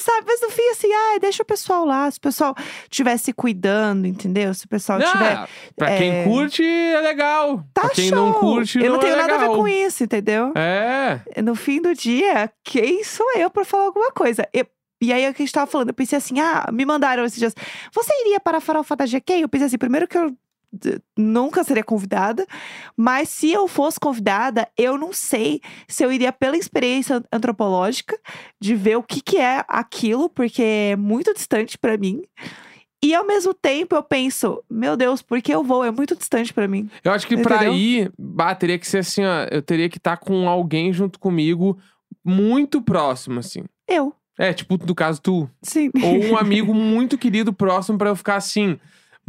É, 0.00 0.12
sabe? 0.12 0.24
Mas 0.26 0.40
no 0.40 0.50
fim, 0.50 0.68
assim, 0.70 0.92
ai, 0.92 1.18
deixa 1.20 1.42
o 1.42 1.46
pessoal 1.46 1.84
lá. 1.84 2.10
Se 2.10 2.18
o 2.18 2.20
pessoal 2.20 2.54
estiver 2.84 3.16
se 3.18 3.32
cuidando, 3.32 4.06
entendeu? 4.06 4.52
Se 4.54 4.64
o 4.64 4.68
pessoal 4.68 4.98
tiver. 4.98 5.32
Ah, 5.36 5.48
pra 5.76 5.96
quem 5.96 6.10
é, 6.10 6.24
curte, 6.24 6.64
é 6.64 7.00
legal. 7.00 7.64
Tá 7.74 7.82
pra 7.82 7.90
quem 7.90 8.08
show. 8.08 8.16
não 8.16 8.32
curte, 8.32 8.78
Eu 8.82 8.92
não, 8.92 8.96
é 8.98 9.00
tenho 9.00 9.16
nada 9.16 9.34
a 9.34 9.38
ver 9.38 9.48
com 9.48 9.68
isso, 9.68 10.02
entendeu? 10.04 10.52
É. 10.56 11.20
No 11.42 11.54
fim 11.54 11.80
do 11.80 11.94
dia, 11.94 12.50
quem 12.64 13.04
sou 13.04 13.26
eu 13.36 13.50
pra 13.50 13.64
falar 13.64 13.84
alguma 13.84 14.10
coisa? 14.10 14.48
Eu- 14.52 14.66
e 15.02 15.12
aí, 15.12 15.24
é 15.24 15.30
o 15.30 15.34
que 15.34 15.42
a 15.42 15.46
gente 15.46 15.54
tava 15.54 15.66
falando, 15.70 15.88
eu 15.88 15.94
pensei 15.94 16.18
assim, 16.18 16.40
ah, 16.40 16.68
me 16.72 16.84
mandaram 16.84 17.24
esses 17.24 17.38
dias. 17.38 17.54
Você 17.94 18.12
iria 18.20 18.38
para 18.38 18.58
a 18.58 18.60
farofa 18.60 18.94
da 18.94 19.06
GK? 19.06 19.40
Eu 19.42 19.48
pensei 19.48 19.66
assim, 19.66 19.78
primeiro 19.78 20.06
que 20.06 20.18
eu 20.18 20.30
nunca 21.16 21.64
seria 21.64 21.82
convidada, 21.84 22.46
mas 22.96 23.28
se 23.28 23.50
eu 23.50 23.66
fosse 23.66 23.98
convidada, 23.98 24.68
eu 24.76 24.96
não 24.96 25.12
sei 25.12 25.60
se 25.88 26.04
eu 26.04 26.12
iria 26.12 26.32
pela 26.32 26.56
experiência 26.56 27.22
antropológica 27.32 28.18
de 28.60 28.74
ver 28.74 28.96
o 28.96 29.02
que 29.02 29.20
que 29.20 29.36
é 29.38 29.64
aquilo, 29.68 30.28
porque 30.28 30.62
é 30.62 30.96
muito 30.96 31.34
distante 31.34 31.76
pra 31.78 31.96
mim. 31.96 32.22
E 33.02 33.14
ao 33.14 33.26
mesmo 33.26 33.54
tempo 33.54 33.96
eu 33.96 34.02
penso, 34.02 34.62
meu 34.68 34.94
Deus, 34.96 35.22
por 35.22 35.40
que 35.40 35.52
eu 35.54 35.64
vou? 35.64 35.82
É 35.82 35.90
muito 35.90 36.14
distante 36.14 36.52
pra 36.52 36.68
mim. 36.68 36.88
Eu 37.02 37.12
acho 37.12 37.26
que 37.26 37.36
pra 37.38 37.56
Entendeu? 37.56 37.74
ir, 37.74 38.12
bah, 38.18 38.54
teria 38.54 38.78
que 38.78 38.86
ser 38.86 38.98
assim, 38.98 39.24
ó. 39.24 39.44
Eu 39.50 39.62
teria 39.62 39.88
que 39.88 39.96
estar 39.96 40.18
com 40.18 40.46
alguém 40.48 40.92
junto 40.92 41.18
comigo, 41.18 41.78
muito 42.22 42.82
próximo, 42.82 43.40
assim. 43.40 43.64
Eu, 43.88 44.14
É, 44.38 44.52
tipo, 44.52 44.78
no 44.86 44.94
caso, 44.94 45.20
tu. 45.20 45.48
sim. 45.62 45.90
Ou 46.02 46.22
um 46.24 46.36
amigo 46.38 46.74
muito 46.74 47.16
querido 47.16 47.52
próximo 47.54 47.96
pra 47.96 48.10
eu 48.10 48.16
ficar 48.16 48.36
assim. 48.36 48.78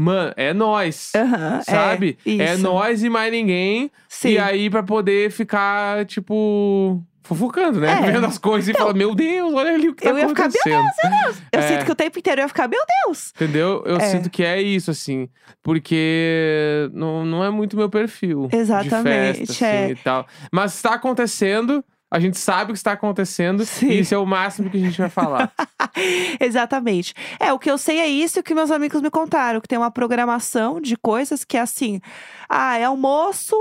Mano, 0.04 0.34
é 0.36 0.54
nós. 0.54 1.12
É, 1.16 1.62
Sabe? 1.62 2.18
É, 2.26 2.54
isso. 2.56 2.64
nós 2.64 3.04
e 3.04 3.10
mais 3.10 3.32
ninguém. 3.32 3.92
Sim. 4.10 4.30
E 4.30 4.40
aí, 4.40 4.70
pra 4.70 4.82
poder 4.82 5.30
ficar, 5.32 6.06
tipo, 6.06 7.02
fofocando, 7.24 7.80
né? 7.80 8.00
É. 8.08 8.12
Vendo 8.12 8.26
as 8.26 8.38
coisas 8.40 8.68
e 8.68 8.74
falando, 8.78 8.98
meu 8.98 9.14
Deus, 9.14 9.54
olha 9.54 9.74
ali 9.76 9.90
o 9.90 9.94
que 9.94 10.04
tá 10.04 10.10
Eu 10.10 10.18
ia 10.18 10.28
ficar, 10.28 10.50
meu 10.50 10.74
acontecendo. 10.74 11.38
Eu 11.52 11.60
É. 11.60 11.68
sinto 11.68 11.86
que 11.86 11.92
o 11.92 11.96
tempo 11.96 12.18
inteiro 12.18 12.42
eu 12.42 12.46
ia 12.46 12.48
ficar, 12.48 12.68
meu 12.68 12.80
Deus! 13.06 13.32
Entendeu? 13.36 13.84
Eu 13.86 13.98
É. 13.98 14.00
sinto 14.02 14.30
que 14.30 14.44
é 14.44 14.60
isso, 14.62 14.90
assim. 14.90 15.30
Porque 15.62 16.90
não, 16.94 17.24
não 17.26 17.44
é 17.44 17.50
muito 17.50 17.78
meu 17.78 17.90
perfil. 17.90 18.50
Exatamente, 18.52 19.42
De 19.42 19.48
festa, 19.48 19.66
é. 19.66 19.84
assim, 19.86 19.92
e 19.94 19.96
tal. 19.98 20.26
Mas 20.52 20.76
está 20.76 20.96
acontecendo. 20.96 21.84
A 22.12 22.20
gente 22.20 22.38
sabe 22.38 22.72
o 22.72 22.74
que 22.74 22.78
está 22.78 22.92
acontecendo. 22.92 23.66
Sim. 23.66 23.88
E 23.88 24.00
isso 24.00 24.14
é 24.14 24.18
o 24.18 24.26
máximo 24.26 24.70
que 24.70 24.76
a 24.76 24.80
gente 24.82 24.98
vai 24.98 25.10
falar. 25.10 25.50
Exatamente. 26.42 27.14
É, 27.40 27.54
o 27.54 27.58
que 27.58 27.72
eu 27.72 27.78
sei 27.78 28.00
é 28.00 28.08
isso 28.08 28.44
que 28.44 28.54
meus 28.54 28.70
amigos 28.70 29.02
me 29.02 29.10
contaram, 29.10 29.62
que 29.62 29.68
tem 29.68 29.78
uma 29.78 29.90
programação 29.90 30.82
de 30.82 30.98
coisas 30.98 31.46
que 31.46 31.56
é 31.56 31.62
assim: 31.62 32.02
ah, 32.50 32.78
é 32.78 32.84
almoço, 32.84 33.56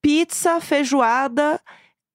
pizza, 0.00 0.60
feijoada, 0.60 1.60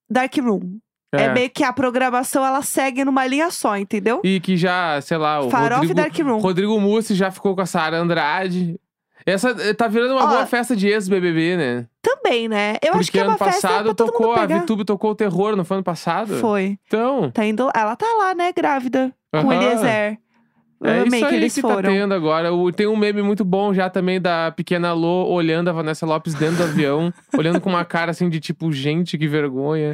dark 0.10 0.36
room. 0.38 0.80
É. 1.14 1.32
meio 1.32 1.50
que 1.50 1.64
a 1.64 1.72
programação 1.72 2.46
ela 2.46 2.62
segue 2.62 3.06
numa 3.06 3.26
linha 3.26 3.50
só, 3.50 3.78
entendeu? 3.78 4.20
E 4.22 4.42
que 4.42 4.58
já, 4.58 5.00
sei 5.00 5.16
lá, 5.16 5.40
o 5.40 5.50
Farofa 5.50 5.76
Rodrigo, 5.76 5.94
e 5.94 5.96
dark 5.96 6.20
room. 6.20 6.40
Rodrigo 6.40 6.82
Mussi 6.82 7.16
já 7.16 7.32
ficou 7.32 7.56
com 7.56 7.62
a 7.62 7.66
Sara 7.66 7.98
Andrade. 7.98 8.78
Essa 9.26 9.50
eh, 9.52 9.74
tá 9.74 9.88
virando 9.88 10.14
uma 10.14 10.26
Ó, 10.26 10.28
boa 10.28 10.46
festa 10.46 10.76
de 10.76 10.88
ex-BBB, 10.88 11.58
né? 11.58 11.88
Também, 12.02 12.48
né? 12.48 12.76
Eu 12.76 12.92
Porque 12.92 12.98
acho 13.00 13.12
que 13.12 13.18
é 13.20 13.22
ano 13.22 13.32
uma 13.32 13.38
festa 13.38 13.68
passado 13.68 13.86
pra 13.86 13.94
todo 13.96 14.08
tocou, 14.12 14.28
mundo 14.28 14.38
a 14.38 14.42
pegar. 14.48 14.60
VTube 14.62 14.86
tocou 14.86 15.12
o 15.12 15.16
terror, 15.16 15.56
não 15.56 15.66
foi 15.66 15.78
ano 15.78 15.84
passado? 15.84 16.36
Foi. 16.40 16.78
Então, 16.86 17.32
Tá 17.32 17.44
indo, 17.46 17.70
ela 17.76 17.96
tá 17.96 18.06
lá, 18.20 18.36
né, 18.36 18.52
grávida, 18.54 19.12
com 19.32 19.48
o 19.48 19.52
Aham. 19.52 19.56
Eliezer. 19.64 20.18
Eu 20.82 20.90
é 20.90 21.00
amei 21.02 21.20
isso 21.20 21.30
que 21.30 21.36
eles 21.36 21.54
que 21.56 21.62
foram. 21.62 21.76
tá 21.82 21.90
tendo 21.90 22.14
agora. 22.14 22.54
O- 22.54 22.72
tem 22.72 22.86
um 22.88 22.96
meme 22.96 23.22
muito 23.22 23.44
bom 23.44 23.74
já 23.74 23.90
também 23.90 24.20
da 24.20 24.52
pequena 24.52 24.94
Lô 24.94 25.26
olhando 25.32 25.70
a 25.70 25.74
Vanessa 25.74 26.06
Lopes 26.06 26.34
dentro 26.34 26.58
do 26.58 26.64
avião, 26.64 27.14
olhando 27.38 27.60
com 27.62 27.70
uma 27.70 27.86
cara 27.86 28.12
assim 28.12 28.30
de 28.30 28.40
tipo, 28.40 28.72
gente, 28.72 29.18
que 29.18 29.28
vergonha. 29.28 29.94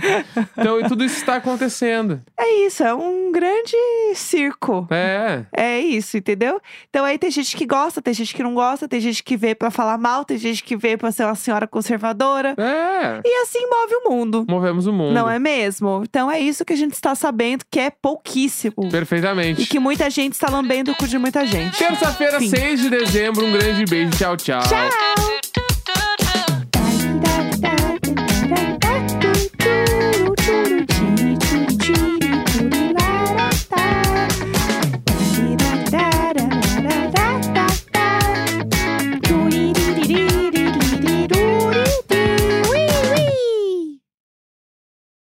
Então, 0.57 0.79
e 0.79 0.87
tudo 0.87 1.03
isso 1.03 1.15
está 1.17 1.35
acontecendo. 1.35 2.21
É 2.37 2.65
isso, 2.65 2.83
é 2.83 2.93
um 2.93 3.11
um 3.11 3.31
grande 3.31 3.75
circo. 4.15 4.87
É. 4.89 5.45
É 5.55 5.79
isso, 5.79 6.17
entendeu? 6.17 6.59
Então 6.89 7.05
aí 7.05 7.17
tem 7.17 7.29
gente 7.29 7.55
que 7.55 7.65
gosta, 7.65 8.01
tem 8.01 8.13
gente 8.13 8.33
que 8.33 8.43
não 8.43 8.53
gosta, 8.53 8.87
tem 8.87 8.99
gente 8.99 9.23
que 9.23 9.37
vê 9.37 9.53
pra 9.53 9.69
falar 9.71 9.97
mal, 9.97 10.25
tem 10.25 10.37
gente 10.37 10.63
que 10.63 10.75
vê 10.75 10.97
pra 10.97 11.11
ser 11.11 11.23
uma 11.25 11.35
senhora 11.35 11.67
conservadora. 11.67 12.55
É. 12.57 13.21
E 13.25 13.41
assim 13.43 13.59
move 13.69 13.95
o 14.05 14.09
mundo. 14.09 14.45
Movemos 14.49 14.87
o 14.87 14.93
mundo. 14.93 15.13
Não 15.13 15.29
é 15.29 15.39
mesmo? 15.39 16.01
Então 16.03 16.31
é 16.31 16.39
isso 16.39 16.65
que 16.65 16.73
a 16.73 16.75
gente 16.75 16.93
está 16.93 17.13
sabendo, 17.15 17.63
que 17.69 17.79
é 17.79 17.89
pouquíssimo. 17.89 18.89
Perfeitamente. 18.89 19.61
E 19.61 19.65
que 19.65 19.79
muita 19.79 20.09
gente 20.09 20.33
está 20.33 20.49
lambendo 20.49 20.80
o 20.89 20.95
cu 20.95 21.07
de 21.07 21.17
muita 21.17 21.45
gente. 21.45 21.77
Terça-feira, 21.77 22.39
Fim. 22.39 22.49
6 22.49 22.81
de 22.81 22.89
dezembro. 22.89 23.45
Um 23.45 23.51
grande 23.51 23.85
beijo. 23.85 24.11
Tchau, 24.17 24.35
tchau. 24.37 24.61
Tchau! 24.61 25.30